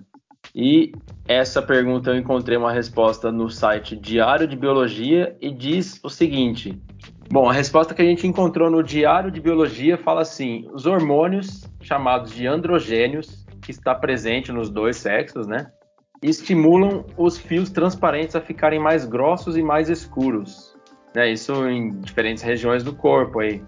[0.55, 0.93] E
[1.27, 6.81] essa pergunta eu encontrei uma resposta no site Diário de Biologia e diz o seguinte:
[7.29, 11.65] Bom, a resposta que a gente encontrou no Diário de Biologia fala assim: os hormônios
[11.81, 15.73] chamados de androgênios, que está presente nos dois sexos, né,
[16.23, 20.77] estimulam os fios transparentes a ficarem mais grossos e mais escuros.
[21.17, 23.61] Né, isso em diferentes regiões do corpo aí.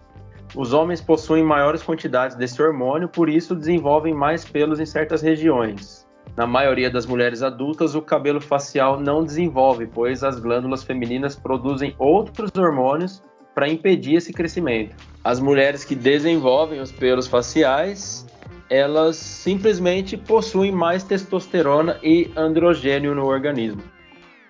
[0.55, 6.06] Os homens possuem maiores quantidades desse hormônio, por isso desenvolvem mais pelos em certas regiões.
[6.37, 11.95] Na maioria das mulheres adultas, o cabelo facial não desenvolve, pois as glândulas femininas produzem
[11.99, 13.23] outros hormônios
[13.55, 14.95] para impedir esse crescimento.
[15.25, 18.27] As mulheres que desenvolvem os pelos faciais,
[18.69, 23.83] elas simplesmente possuem mais testosterona e androgênio no organismo.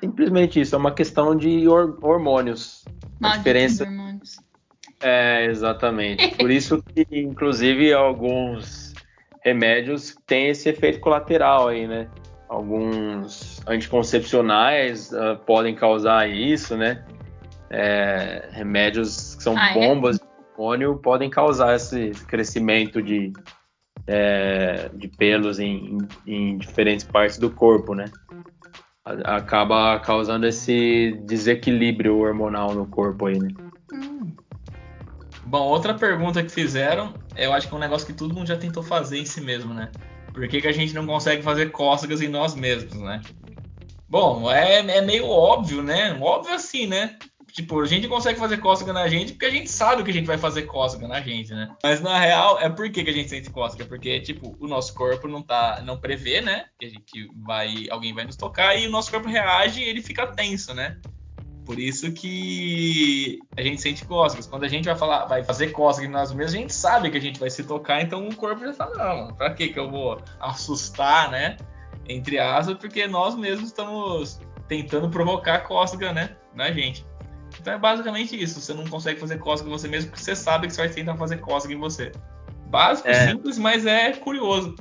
[0.00, 2.84] Simplesmente isso, é uma questão de hormônios.
[3.22, 4.40] A diferença hormônios.
[5.00, 6.34] É, exatamente.
[6.36, 8.85] Por isso que, inclusive, alguns
[9.46, 12.08] remédios têm esse efeito colateral aí, né?
[12.48, 17.04] Alguns anticoncepcionais uh, podem causar isso, né?
[17.70, 19.74] É, remédios que são ah, é?
[19.74, 20.18] bombas é?
[20.18, 23.32] de hormônio podem causar esse crescimento de,
[24.06, 28.06] é, de pelos em, em, em diferentes partes do corpo, né?
[29.04, 33.48] Acaba causando esse desequilíbrio hormonal no corpo aí, né?
[33.92, 34.32] Hum.
[35.44, 38.56] Bom, outra pergunta que fizeram, eu acho que é um negócio que todo mundo já
[38.56, 39.90] tentou fazer em si mesmo, né?
[40.32, 43.20] Por que, que a gente não consegue fazer cócegas em nós mesmos, né?
[44.08, 46.16] Bom, é, é meio óbvio, né?
[46.20, 47.18] Óbvio assim, né?
[47.52, 50.26] Tipo, a gente consegue fazer cócega na gente porque a gente sabe que a gente
[50.26, 51.74] vai fazer cócega na gente, né?
[51.82, 53.86] Mas na real, é por que, que a gente sente cócega?
[53.86, 56.66] Porque, tipo, o nosso corpo não tá, não prevê, né?
[56.78, 60.02] Que a gente vai, alguém vai nos tocar e o nosso corpo reage e ele
[60.02, 61.00] fica tenso, né?
[61.66, 64.46] Por isso que a gente sente cócegas.
[64.46, 67.16] Quando a gente vai falar, vai fazer cócegas em nós mesmos, a gente sabe que
[67.18, 69.90] a gente vai se tocar, então o corpo já fala, não, pra que que eu
[69.90, 71.56] vou assustar, né?
[72.08, 76.36] Entre aspas, porque nós mesmos estamos tentando provocar cócega, né?
[76.54, 77.04] Na gente.
[77.60, 78.60] Então é basicamente isso.
[78.60, 81.16] Você não consegue fazer cócega em você mesmo porque você sabe que você vai tentar
[81.16, 82.12] fazer cócega em você.
[82.68, 83.28] Básico, é.
[83.28, 84.76] simples, mas é curioso.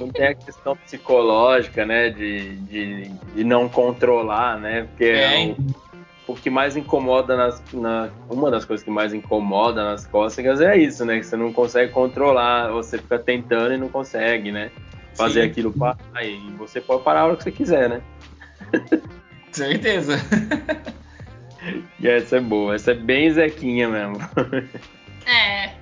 [0.00, 2.10] Não tem a questão psicológica, né?
[2.10, 4.84] De, de, de não controlar, né?
[4.84, 5.56] Porque é, é o,
[6.28, 7.62] o, que mais incomoda nas.
[7.72, 11.18] Na, uma das coisas que mais incomoda nas cócegas é isso, né?
[11.18, 14.70] Que você não consegue controlar, você fica tentando e não consegue, né?
[15.14, 15.50] Fazer Sim.
[15.50, 15.96] aquilo para.
[16.14, 18.02] Aí você pode parar a hora que você quiser, né?
[19.50, 20.16] Certeza.
[21.98, 24.18] e essa é boa, essa é bem Zequinha mesmo.
[25.26, 25.74] É.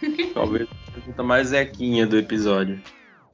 [0.34, 2.80] Talvez a pergunta mais Zequinha do episódio.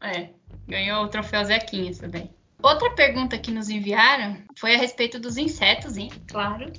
[0.01, 0.31] É,
[0.66, 2.31] ganhou o troféu Zequinha também.
[2.63, 6.11] Outra pergunta que nos enviaram foi a respeito dos insetos, hein?
[6.29, 6.71] Claro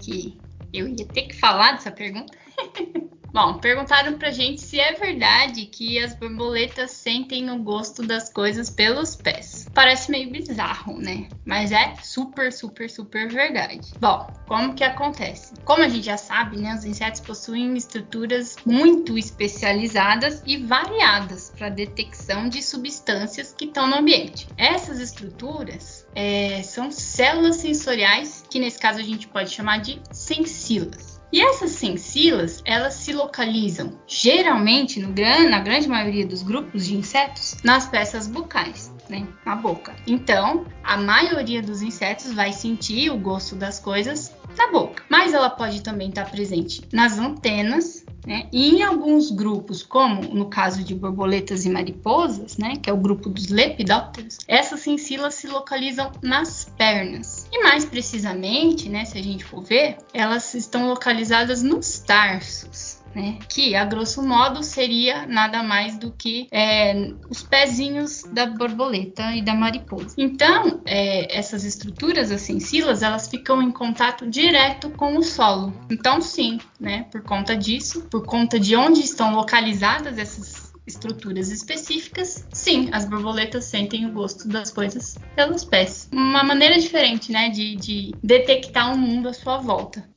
[0.00, 0.40] que
[0.72, 2.36] eu ia ter que falar dessa pergunta.
[3.32, 8.70] Bom, perguntaram pra gente se é verdade que as borboletas sentem o gosto das coisas
[8.70, 9.70] pelos pés.
[9.74, 11.28] Parece meio bizarro, né?
[11.44, 13.92] Mas é super, super, super verdade.
[14.00, 15.52] Bom, como que acontece?
[15.64, 21.68] Como a gente já sabe, né, os insetos possuem estruturas muito especializadas e variadas para
[21.68, 24.48] detecção de substâncias que estão no ambiente.
[24.56, 31.07] Essas estruturas é, são células sensoriais, que nesse caso a gente pode chamar de sensilas.
[31.32, 35.12] E essas sensilas, elas se localizam geralmente no,
[35.48, 38.92] na grande maioria dos grupos de insetos nas peças bucais.
[39.08, 39.96] Né, na boca.
[40.06, 45.02] Então, a maioria dos insetos vai sentir o gosto das coisas na boca.
[45.08, 48.46] Mas ela pode também estar presente nas antenas, né?
[48.52, 52.96] E em alguns grupos, como no caso de borboletas e mariposas, né, que é o
[52.98, 57.48] grupo dos lepidópteros, essas sensilas se localizam nas pernas.
[57.50, 63.38] E mais precisamente, né, se a gente for ver, elas estão localizadas nos tarsos né?
[63.48, 69.42] Que a grosso modo seria nada mais do que é, os pezinhos da borboleta e
[69.42, 70.14] da mariposa.
[70.16, 75.72] Então, é, essas estruturas, as sensilas, elas ficam em contato direto com o solo.
[75.90, 77.06] Então, sim, né?
[77.10, 83.66] Por conta disso, por conta de onde estão localizadas essas estruturas específicas, sim, as borboletas
[83.66, 86.08] sentem o gosto das coisas pelos pés.
[86.10, 90.08] Uma maneira diferente, né, de, de detectar o mundo à sua volta.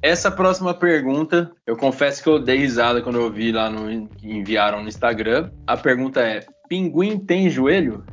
[0.00, 4.30] Essa próxima pergunta, eu confesso que eu dei risada quando eu vi lá no que
[4.30, 5.50] enviaram no Instagram.
[5.66, 8.04] A pergunta é: pinguim tem joelho?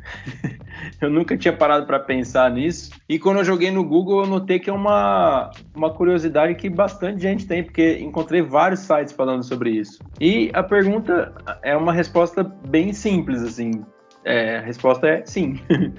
[0.99, 2.89] eu nunca tinha parado para pensar nisso.
[3.07, 7.21] E quando eu joguei no Google, eu notei que é uma, uma curiosidade que bastante
[7.21, 9.99] gente tem, porque encontrei vários sites falando sobre isso.
[10.19, 13.85] E a pergunta é uma resposta bem simples, assim.
[14.23, 15.59] É, a resposta é sim.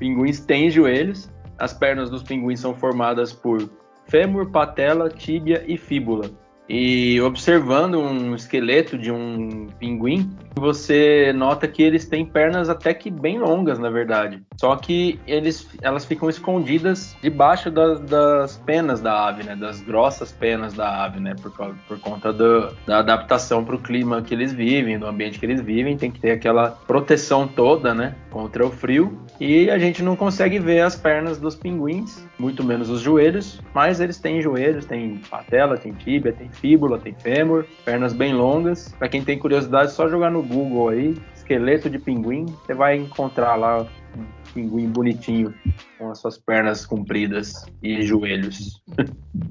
[0.00, 1.30] Pinguins têm joelhos.
[1.58, 3.68] As pernas dos pinguins são formadas por
[4.08, 6.30] fêmur, patela, tíbia e fíbula.
[6.68, 13.10] E observando um esqueleto de um pinguim, você nota que eles têm pernas até que
[13.10, 14.42] bem longas, na verdade.
[14.60, 19.56] Só que eles, elas ficam escondidas debaixo das, das penas da ave, né?
[19.56, 21.34] Das grossas penas da ave, né?
[21.40, 25.46] Por, por conta do, da adaptação para o clima que eles vivem, do ambiente que
[25.46, 28.14] eles vivem, tem que ter aquela proteção toda, né?
[28.30, 29.18] Contra o frio.
[29.40, 34.00] E a gente não consegue ver as pernas dos pinguins, muito menos os joelhos, mas
[34.00, 38.92] eles têm joelhos, tem patela, tem tíbia, tem fíbula, tem fêmur, pernas bem longas.
[38.98, 42.96] Para quem tem curiosidade, é só jogar no Google aí, esqueleto de pinguim, você vai
[42.96, 43.82] encontrar lá
[44.16, 45.54] um pinguim bonitinho
[45.98, 48.82] com as suas pernas compridas e joelhos.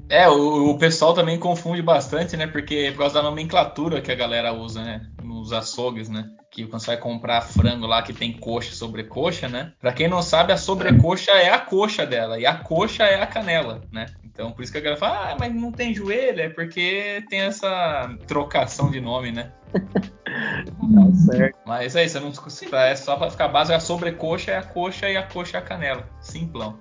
[0.08, 2.46] É, o, o, pessoal também confunde bastante, né?
[2.46, 5.06] Porque é por causa da nomenclatura que a galera usa, né?
[5.22, 6.24] Nos açougues, né?
[6.50, 9.72] Que quando você vai comprar frango lá que tem coxa sobre coxa, né?
[9.78, 13.26] Pra quem não sabe, a sobrecoxa é a coxa dela e a coxa é a
[13.26, 14.06] canela, né?
[14.24, 17.40] Então, por isso que a galera fala, ah, mas não tem joelho, é porque tem
[17.40, 19.52] essa trocação de nome, né?
[19.72, 21.58] tá certo.
[21.66, 22.32] Mas é isso, não,
[22.78, 25.64] é só pra ficar básico, a sobrecoxa é a coxa e a coxa é a
[25.64, 26.08] canela.
[26.38, 26.78] Simplão.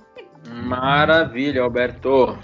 [0.63, 2.37] Maravilha, Alberto.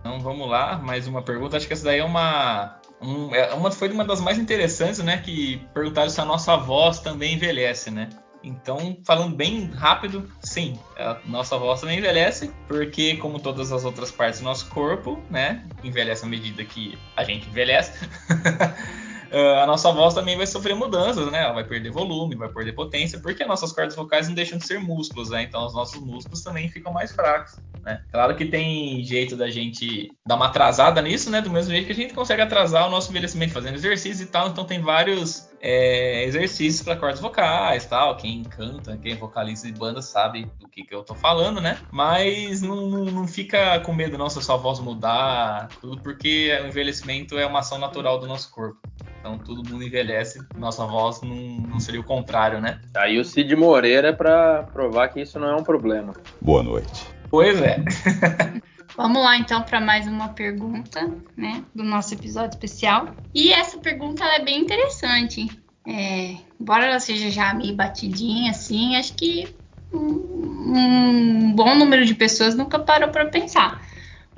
[0.00, 1.56] Então vamos lá, mais uma pergunta.
[1.56, 2.78] Acho que essa daí é uma.
[3.00, 5.18] Um, é uma foi uma das mais interessantes, né?
[5.18, 8.08] Que perguntaram se a nossa voz também envelhece, né?
[8.42, 14.12] Então, falando bem rápido, sim, a nossa voz também envelhece, porque como todas as outras
[14.12, 17.92] partes do nosso corpo, né, envelhece à medida que a gente envelhece.
[19.32, 21.42] a nossa voz também vai sofrer mudanças, né?
[21.42, 24.66] Ela vai perder volume, vai perder potência, porque as nossas cordas vocais não deixam de
[24.66, 25.42] ser músculos, né?
[25.42, 28.02] Então os nossos músculos também ficam mais fracos, né?
[28.10, 31.40] Claro que tem jeito da gente dar uma atrasada nisso, né?
[31.40, 34.48] Do mesmo jeito que a gente consegue atrasar o nosso envelhecimento fazendo exercício e tal.
[34.48, 38.16] Então tem vários é, exercícios para cordas vocais, tal.
[38.16, 41.78] Quem canta, quem vocaliza de banda sabe do que, que eu tô falando, né?
[41.90, 46.56] Mas não, não, não fica com medo não se a sua voz mudar, tudo porque
[46.62, 48.78] o envelhecimento é uma ação natural do nosso corpo.
[49.18, 52.80] Então todo mundo envelhece, nossa voz não, não seria o contrário, né?
[52.96, 56.14] Aí o Cid Moreira é para provar que isso não é um problema.
[56.40, 57.06] Boa noite.
[57.30, 57.82] Pois é.
[58.96, 63.14] Vamos lá então para mais uma pergunta, né, do nosso episódio especial.
[63.34, 65.48] E essa pergunta é bem interessante.
[65.86, 69.54] É, embora ela seja já meio batidinha, assim, acho que
[69.92, 73.86] um, um bom número de pessoas nunca parou para pensar.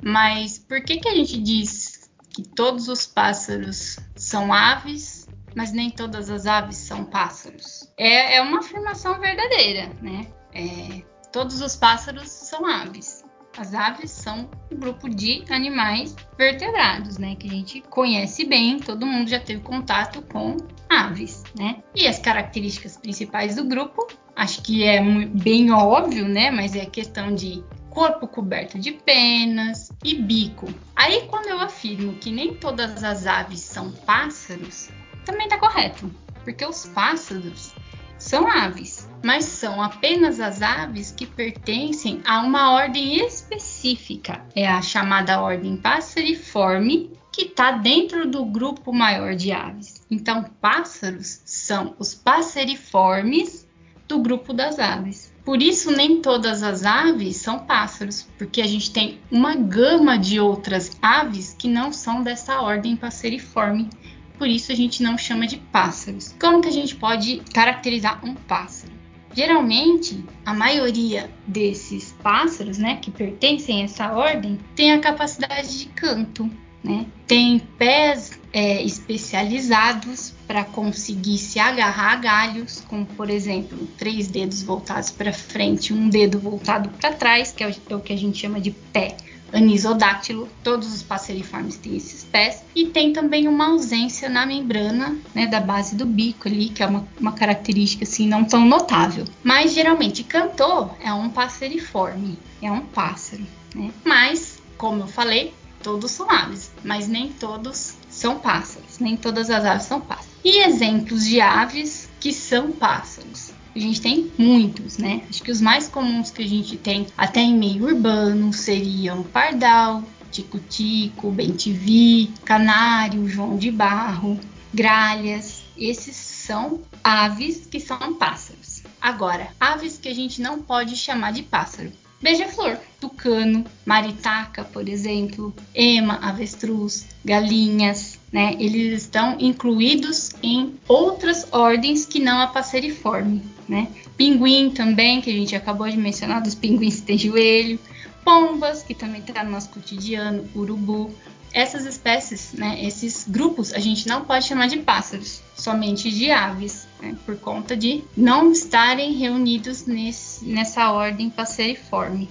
[0.01, 3.97] Mas por que que a gente diz que todos os pássaros
[4.31, 7.91] são aves, mas nem todas as aves são pássaros?
[7.97, 10.25] É, é uma afirmação verdadeira, né?
[10.53, 11.01] É,
[11.33, 13.25] todos os pássaros são aves.
[13.57, 17.35] As aves são um grupo de animais vertebrados, né?
[17.35, 20.55] Que a gente conhece bem, todo mundo já teve contato com
[20.89, 21.83] aves, né?
[21.93, 26.49] E as características principais do grupo, acho que é bem óbvio, né?
[26.49, 27.61] Mas é questão de
[27.91, 30.67] corpo coberto de penas e bico.
[30.95, 34.89] Aí, quando eu afirmo que nem todas as aves são pássaros,
[35.25, 36.09] também está correto,
[36.43, 37.73] porque os pássaros
[38.17, 44.45] são aves, mas são apenas as aves que pertencem a uma ordem específica.
[44.55, 50.05] É a chamada ordem passeriforme, que está dentro do grupo maior de aves.
[50.09, 53.67] Então, pássaros são os passeriformes
[54.07, 55.30] do grupo das aves.
[55.43, 60.39] Por isso, nem todas as aves são pássaros, porque a gente tem uma gama de
[60.39, 63.89] outras aves que não são dessa ordem passeriforme.
[64.37, 66.35] Por isso, a gente não chama de pássaros.
[66.39, 68.93] Como que a gente pode caracterizar um pássaro?
[69.33, 75.85] Geralmente, a maioria desses pássaros, né, que pertencem a essa ordem, tem a capacidade de
[75.87, 76.49] canto,
[76.83, 77.05] né?
[77.25, 84.61] Tem pés é, especializados para conseguir se agarrar a galhos, como por exemplo, três dedos
[84.61, 88.17] voltados para frente, um dedo voltado para trás, que é o, é o que a
[88.17, 89.15] gente chama de pé
[89.53, 90.49] anisodáctilo.
[90.61, 92.65] Todos os passeriformes têm esses pés.
[92.75, 96.85] E tem também uma ausência na membrana né, da base do bico ali, que é
[96.85, 99.23] uma, uma característica assim não tão notável.
[99.41, 103.43] Mas geralmente cantor é um passeriforme, é um pássaro.
[103.73, 103.89] Né?
[104.03, 109.63] Mas, como eu falei, todos são aves, mas nem todos são pássaros, nem todas as
[109.63, 110.30] aves são pássaros.
[110.43, 113.51] E exemplos de aves que são pássaros.
[113.75, 115.21] A gente tem muitos, né?
[115.29, 120.03] Acho que os mais comuns que a gente tem até em meio urbano seriam pardal,
[120.31, 124.39] tico-tico, bentivi, canário, joão de barro,
[124.73, 125.61] gralhas.
[125.77, 128.83] Esses são aves que são pássaros.
[128.99, 131.91] Agora, aves que a gente não pode chamar de pássaro.
[132.21, 138.55] Beija-flor, tucano, maritaca, por exemplo, ema, avestruz, galinhas, né?
[138.59, 143.89] Eles estão incluídos em outras ordens que não a passeriforme, né?
[144.15, 147.79] Pinguim também, que a gente acabou de mencionar, dos pinguins que tem joelho,
[148.23, 151.11] pombas, que também está no nosso cotidiano, urubu.
[151.53, 156.87] Essas espécies, né, esses grupos, a gente não pode chamar de pássaros, somente de aves,
[157.01, 162.29] né, por conta de não estarem reunidos nesse, nessa ordem passeriforme.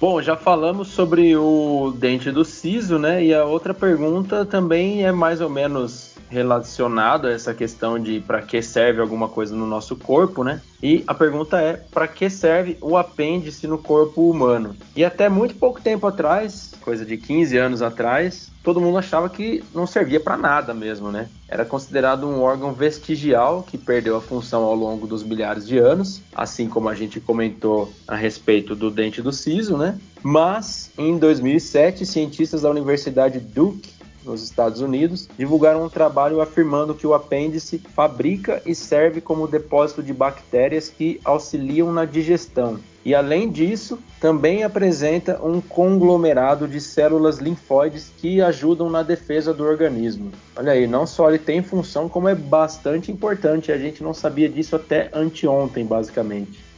[0.00, 3.22] Bom, já falamos sobre o dente do siso, né?
[3.22, 8.40] E a outra pergunta também é mais ou menos relacionado a essa questão de para
[8.40, 10.62] que serve alguma coisa no nosso corpo, né?
[10.82, 14.74] E a pergunta é para que serve o apêndice no corpo humano?
[14.96, 19.62] E até muito pouco tempo atrás, coisa de 15 anos atrás, todo mundo achava que
[19.74, 21.28] não servia para nada mesmo, né?
[21.48, 26.20] Era considerado um órgão vestigial que perdeu a função ao longo dos milhares de anos,
[26.34, 29.98] assim como a gente comentou a respeito do dente do siso, né?
[30.22, 37.06] Mas em 2007, cientistas da Universidade Duke nos Estados Unidos, divulgaram um trabalho afirmando que
[37.06, 42.78] o apêndice fabrica e serve como depósito de bactérias que auxiliam na digestão.
[43.02, 49.64] E além disso, também apresenta um conglomerado de células linfóides que ajudam na defesa do
[49.64, 50.30] organismo.
[50.54, 53.72] Olha aí, não só ele tem função, como é bastante importante.
[53.72, 56.69] A gente não sabia disso até anteontem, basicamente.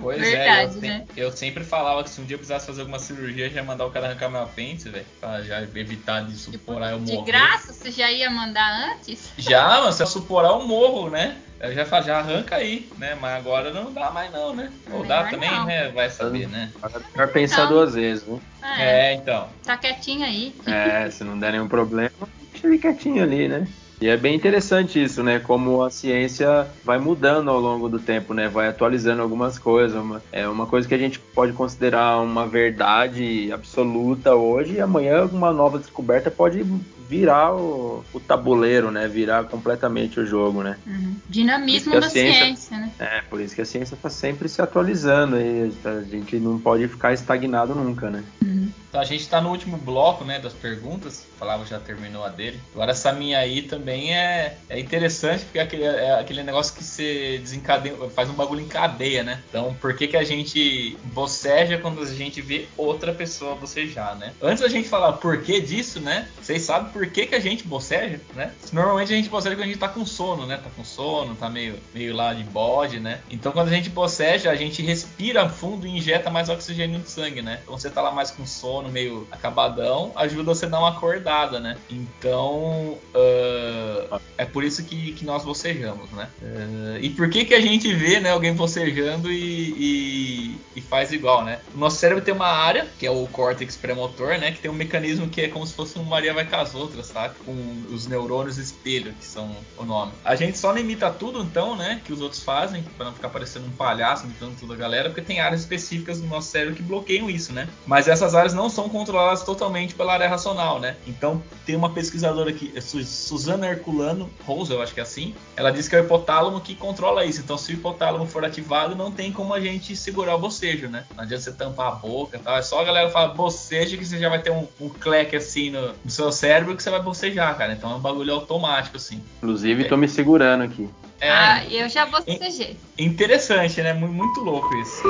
[0.00, 1.04] Pois Verdade, é, eu, né?
[1.16, 3.86] eu, sempre falava que se um dia eu precisasse fazer alguma cirurgia, já ia mandar
[3.86, 7.24] o cara arrancar meu apêndice, velho, pra já evitar de suporar tipo, eu morro.
[7.24, 9.30] De graça, você já ia mandar antes?
[9.38, 11.36] Já, mas se eu suporar eu morro, né?
[11.60, 13.16] Eu já falo, já arranca aí, né?
[13.20, 14.72] Mas agora não dá mais não, né?
[14.90, 15.64] Ou dá também, não.
[15.64, 15.88] né?
[15.90, 16.72] Vai saber, né?
[17.14, 18.40] Melhor pensar então, duas vezes, né?
[18.62, 19.48] É, é, então.
[19.64, 20.54] Tá quietinho aí.
[20.66, 22.10] É, se não der nenhum problema,
[22.50, 23.68] deixa ele quietinho ali, né?
[24.02, 25.38] E é bem interessante isso, né?
[25.38, 28.48] Como a ciência vai mudando ao longo do tempo, né?
[28.48, 29.96] Vai atualizando algumas coisas.
[29.96, 35.24] Uma, é uma coisa que a gente pode considerar uma verdade absoluta hoje, e amanhã
[35.26, 36.66] uma nova descoberta pode
[37.08, 39.06] virar o, o tabuleiro, né?
[39.06, 40.78] Virar completamente o jogo, né?
[40.84, 41.14] Uhum.
[41.28, 42.90] Dinamismo da ciência, ciência, né?
[42.98, 46.88] É, por isso que a ciência está sempre se atualizando e a gente não pode
[46.88, 48.24] ficar estagnado nunca, né?
[48.42, 48.61] Uhum.
[48.92, 51.26] Então a gente está no último bloco, né, das perguntas.
[51.40, 52.60] O já terminou a dele.
[52.72, 56.84] Agora essa minha aí também é, é interessante porque é aquele, é aquele negócio que
[56.84, 59.42] você desencadeia, faz um bagulho em cadeia, né?
[59.48, 64.34] Então por que que a gente boceja quando a gente vê outra pessoa bocejar, né?
[64.40, 66.28] Antes da gente falar por que disso, né?
[66.40, 68.52] Vocês sabem por que que a gente boceja, né?
[68.72, 70.58] Normalmente a gente boceja quando a gente tá com sono, né?
[70.58, 73.20] Tá com sono, tá meio, meio lá de bode, né?
[73.28, 77.42] Então quando a gente boceja, a gente respira fundo e injeta mais oxigênio no sangue,
[77.42, 77.58] né?
[77.62, 80.90] Então você tá lá mais com sono sono meio acabadão, ajuda você a dar uma
[80.90, 81.76] acordada, né?
[81.90, 86.28] Então, uh, é por isso que, que nós bocejamos, né?
[86.40, 91.12] Uh, e por que que a gente vê né, alguém bocejando e, e, e, faz
[91.12, 91.58] igual, né?
[91.74, 94.52] O nosso cérebro tem uma área, que é o córtex premotor, né?
[94.52, 97.10] Que tem um mecanismo que é como se fosse um Maria vai com as outras,
[97.10, 97.30] tá?
[97.44, 100.12] Com os neurônios espelho, que são o nome.
[100.24, 102.00] A gente só não imita tudo, então, né?
[102.04, 105.22] Que os outros fazem, para não ficar parecendo um palhaço imitando toda a galera, porque
[105.22, 107.68] tem áreas específicas do nosso cérebro que bloqueiam isso, né?
[107.86, 110.96] Mas essas áreas não são controladas totalmente pela área racional, né?
[111.06, 115.70] Então, tem uma pesquisadora aqui, é Susana Herculano Rose, eu acho que é assim, ela
[115.70, 117.40] diz que é o hipotálamo que controla isso.
[117.40, 121.04] Então, se o hipotálamo for ativado, não tem como a gente segurar o bocejo, né?
[121.14, 122.56] Não adianta você tampar a boca tal.
[122.56, 125.70] É só a galera falar bocejo que você já vai ter um, um cleque assim
[125.70, 127.72] no, no, seu cérebro que você vai bocejar, cara.
[127.72, 129.22] Então é um bagulho automático, assim.
[129.38, 129.88] Inclusive, é.
[129.88, 130.88] tô me segurando aqui.
[131.20, 132.76] É, ah, eu já bocejei.
[132.98, 133.92] Interessante, né?
[133.92, 135.02] Muito louco isso.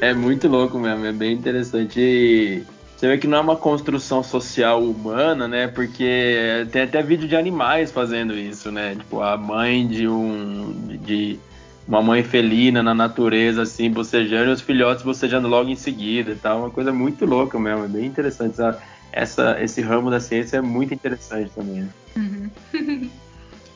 [0.00, 2.00] É muito louco mesmo, é bem interessante.
[2.00, 2.64] E
[2.96, 5.68] você vê que não é uma construção social humana, né?
[5.68, 8.94] Porque tem até vídeo de animais fazendo isso, né?
[8.94, 10.72] Tipo, a mãe de um.
[11.02, 11.38] de
[11.86, 16.36] uma mãe felina na natureza, assim, bocejando, e os filhotes bocejando logo em seguida e
[16.36, 16.60] tal.
[16.60, 18.52] Uma coisa muito louca mesmo, é bem interessante.
[18.54, 21.82] Essa, essa esse ramo da ciência é muito interessante também.
[21.82, 21.88] Né?
[22.16, 23.10] Uhum.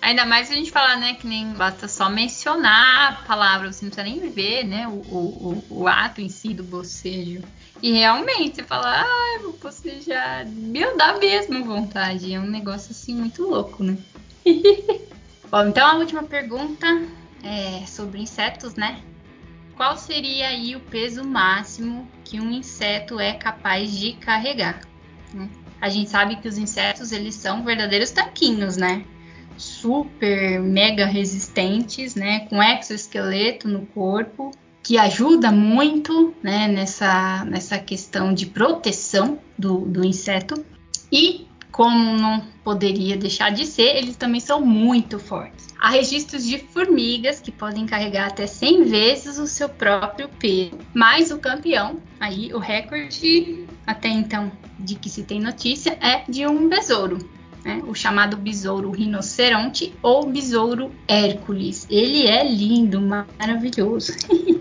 [0.07, 3.91] Ainda mais a gente falar, né, que nem basta só mencionar a palavra, você não
[3.91, 7.43] precisa nem ver, né, o, o, o ato em si do bocejo.
[7.83, 12.33] E realmente, você fala, ah, vou bocejar, meu, dá mesmo vontade.
[12.33, 13.99] É um negócio assim muito louco, né?
[15.51, 16.87] Bom, então a última pergunta
[17.43, 19.03] é sobre insetos, né?
[19.77, 24.83] Qual seria aí o peso máximo que um inseto é capaz de carregar?
[25.81, 29.05] A gente sabe que os insetos eles são verdadeiros tanquinhos, né?
[29.87, 34.51] Super mega resistentes, né, com exoesqueleto no corpo,
[34.83, 40.65] que ajuda muito né, nessa, nessa questão de proteção do, do inseto.
[41.11, 45.69] E, como não poderia deixar de ser, eles também são muito fortes.
[45.79, 51.31] Há registros de formigas que podem carregar até 100 vezes o seu próprio peso, mas
[51.31, 56.69] o campeão, aí o recorde até então de que se tem notícia é de um
[56.69, 57.19] besouro,
[57.67, 57.83] né?
[57.85, 61.85] o chamado besouro rinoceronte ou besouro Hércules.
[61.91, 64.13] Ele é lindo, maravilhoso.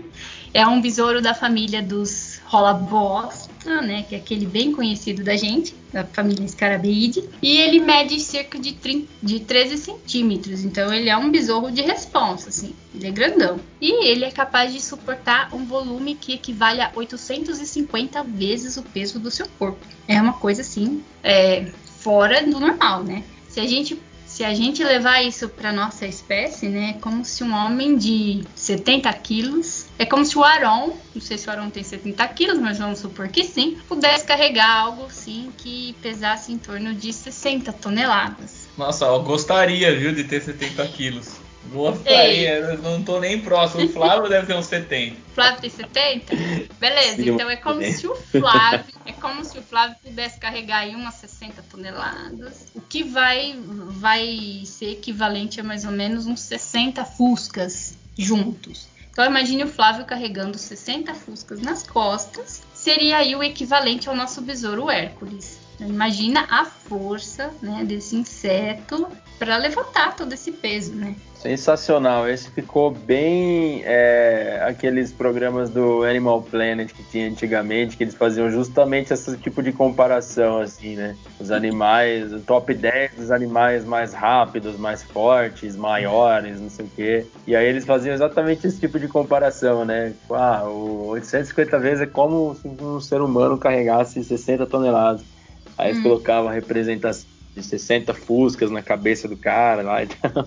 [0.52, 5.74] é um besouro da família dos Rolabosta, né, que é aquele bem conhecido da gente,
[5.92, 11.16] da família Scarabeide, e ele mede cerca de, 30, de 13 centímetros, então ele é
[11.16, 13.60] um besouro de responsa, assim, ele é grandão.
[13.80, 19.18] E ele é capaz de suportar um volume que equivale a 850 vezes o peso
[19.18, 19.84] do seu corpo.
[20.08, 21.66] É uma coisa assim, é,
[22.06, 23.24] fora do normal, né?
[23.48, 27.42] Se a gente se a gente levar isso para nossa espécie, né, é como se
[27.42, 31.70] um homem de 70 quilos, é como se o Aron, não sei se o Aron
[31.70, 36.58] tem 70 quilos, mas vamos supor que sim, pudesse carregar algo sim que pesasse em
[36.58, 38.68] torno de 60 toneladas.
[38.76, 41.45] Nossa, eu gostaria, viu, de ter 70 quilos.
[41.72, 43.84] Gostaria, eu não tô nem próximo.
[43.84, 45.16] O Flávio deve ter uns 70.
[45.34, 46.34] Flávio tem 70?
[46.78, 50.78] Beleza, Sim, então é como se o Flávio, é como se o Flávio pudesse carregar
[50.78, 56.40] aí umas 60 toneladas, o que vai vai ser equivalente a mais ou menos uns
[56.40, 58.88] 60 fuscas juntos.
[59.10, 64.42] Então imagine o Flávio carregando 60 fuscas nas costas, seria aí o equivalente ao nosso
[64.42, 65.65] besouro Hércules.
[65.80, 69.06] Imagina a força né, desse inseto
[69.38, 71.14] para levantar todo esse peso, né?
[71.34, 72.28] Sensacional.
[72.28, 78.50] Esse ficou bem é, aqueles programas do Animal Planet que tinha antigamente, que eles faziam
[78.50, 81.14] justamente esse tipo de comparação, assim, né?
[81.38, 86.90] Os animais, o top 10 dos animais mais rápidos, mais fortes, maiores, não sei o
[86.96, 87.26] quê.
[87.46, 90.14] E aí eles faziam exatamente esse tipo de comparação, né?
[90.20, 95.35] Tipo, ah, o 850 vezes é como se um ser humano carregasse 60 toneladas.
[95.76, 96.02] Aí eles hum.
[96.04, 100.46] colocavam a representação de 60 fuscas na cabeça do cara lá e tal.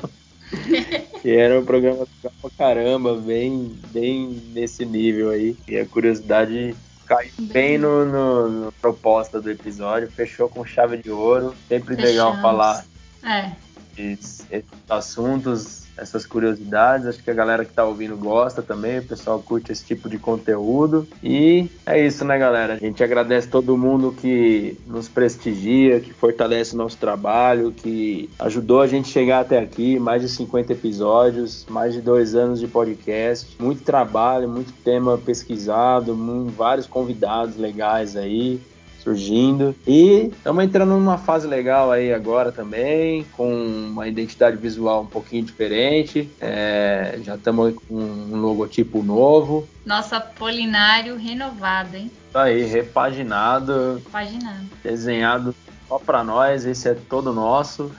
[1.21, 5.55] que era um programa pra caramba, bem, bem nesse nível aí.
[5.67, 6.75] E a curiosidade
[7.05, 11.55] caiu bem no, no, no proposta do episódio, fechou com chave de ouro.
[11.67, 12.11] Sempre Fechamos.
[12.11, 12.85] legal falar
[13.23, 13.51] é.
[13.97, 15.78] esses, esses assuntos.
[16.01, 17.07] Essas curiosidades.
[17.07, 20.17] Acho que a galera que está ouvindo gosta também, o pessoal curte esse tipo de
[20.17, 21.07] conteúdo.
[21.23, 22.73] E é isso, né, galera?
[22.73, 28.81] A gente agradece todo mundo que nos prestigia, que fortalece o nosso trabalho, que ajudou
[28.81, 33.55] a gente chegar até aqui, mais de 50 episódios, mais de dois anos de podcast,
[33.59, 36.17] muito trabalho, muito tema pesquisado,
[36.55, 38.61] vários convidados legais aí
[39.03, 39.75] surgindo.
[39.87, 45.43] E estamos entrando numa fase legal aí agora também, com uma identidade visual um pouquinho
[45.43, 46.29] diferente.
[46.39, 49.67] É, já estamos com um logotipo novo.
[49.85, 52.11] Nosso Apolinário renovado, hein?
[52.31, 54.01] Tá aí, repaginado.
[54.05, 54.65] Repaginado.
[54.83, 55.55] Desenhado
[55.87, 57.91] só para nós, esse é todo nosso.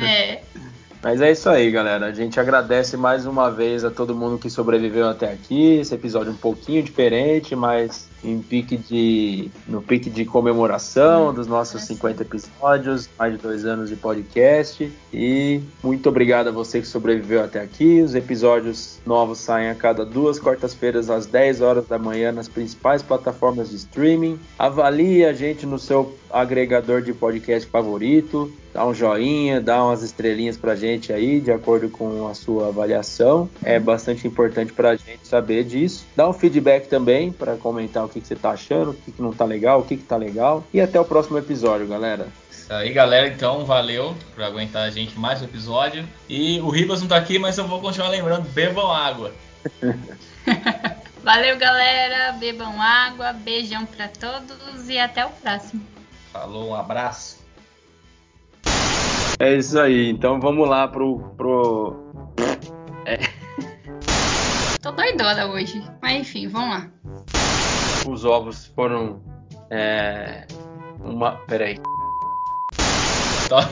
[0.00, 0.40] É.
[1.02, 2.06] Mas é isso aí, galera.
[2.06, 5.78] A gente agradece mais uma vez a todo mundo que sobreviveu até aqui.
[5.78, 11.46] Esse episódio é um pouquinho diferente, mas em pique de no pique de comemoração dos
[11.46, 14.90] nossos 50 episódios, mais de dois anos de podcast.
[15.12, 18.00] E muito obrigado a você que sobreviveu até aqui.
[18.00, 23.02] Os episódios novos saem a cada duas quartas-feiras às 10 horas da manhã nas principais
[23.02, 24.38] plataformas de streaming.
[24.58, 28.52] Avalie a gente no seu agregador de podcast favorito.
[28.72, 33.48] Dá um joinha, dá umas estrelinhas pra gente aí, de acordo com a sua avaliação.
[33.64, 36.06] É bastante importante pra gente saber disso.
[36.14, 39.22] Dá um feedback também para comentar o que, que você tá achando, o que, que
[39.22, 40.64] não tá legal, o que, que tá legal.
[40.72, 42.26] E até o próximo episódio, galera.
[42.50, 43.28] Isso aí, galera.
[43.28, 46.06] Então, valeu por aguentar a gente mais um episódio.
[46.28, 49.32] E o Ribas não tá aqui, mas eu vou continuar lembrando: bebam água.
[51.22, 52.32] valeu, galera.
[52.32, 53.32] Bebam água.
[53.32, 55.82] Beijão para todos e até o próximo.
[56.32, 57.38] Falou, um abraço.
[59.38, 60.10] É isso aí.
[60.10, 61.20] Então vamos lá pro.
[61.36, 62.12] pro...
[63.06, 63.18] É.
[64.82, 65.82] Tô doidona hoje.
[66.02, 67.37] Mas enfim, vamos lá
[68.10, 69.20] os ovos foram.
[69.70, 70.46] É,
[71.00, 71.32] uma.
[71.46, 71.78] Peraí.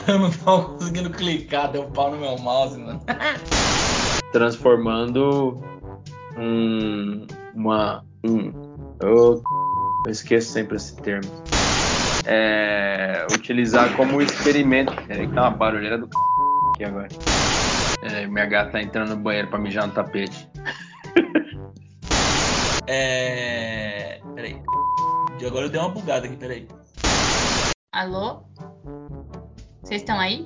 [0.07, 3.01] Eu não tô conseguindo clicar, deu pau no meu mouse, mano.
[4.31, 5.61] Transformando
[6.37, 7.27] um.
[7.53, 8.03] Uma.
[8.23, 8.51] Um.
[8.99, 9.41] Eu,
[10.05, 11.31] eu esqueço sempre esse termo.
[12.25, 14.93] É, utilizar como experimento.
[15.07, 16.09] Peraí, que tá uma barulheira do
[16.73, 17.07] aqui agora.
[18.01, 20.49] É, minha gata tá entrando no banheiro pra mijar no tapete.
[22.87, 23.76] É.
[25.47, 26.67] Agora eu dei uma bugada aqui, peraí.
[27.93, 28.43] Alô?
[29.81, 30.45] Vocês estão aí?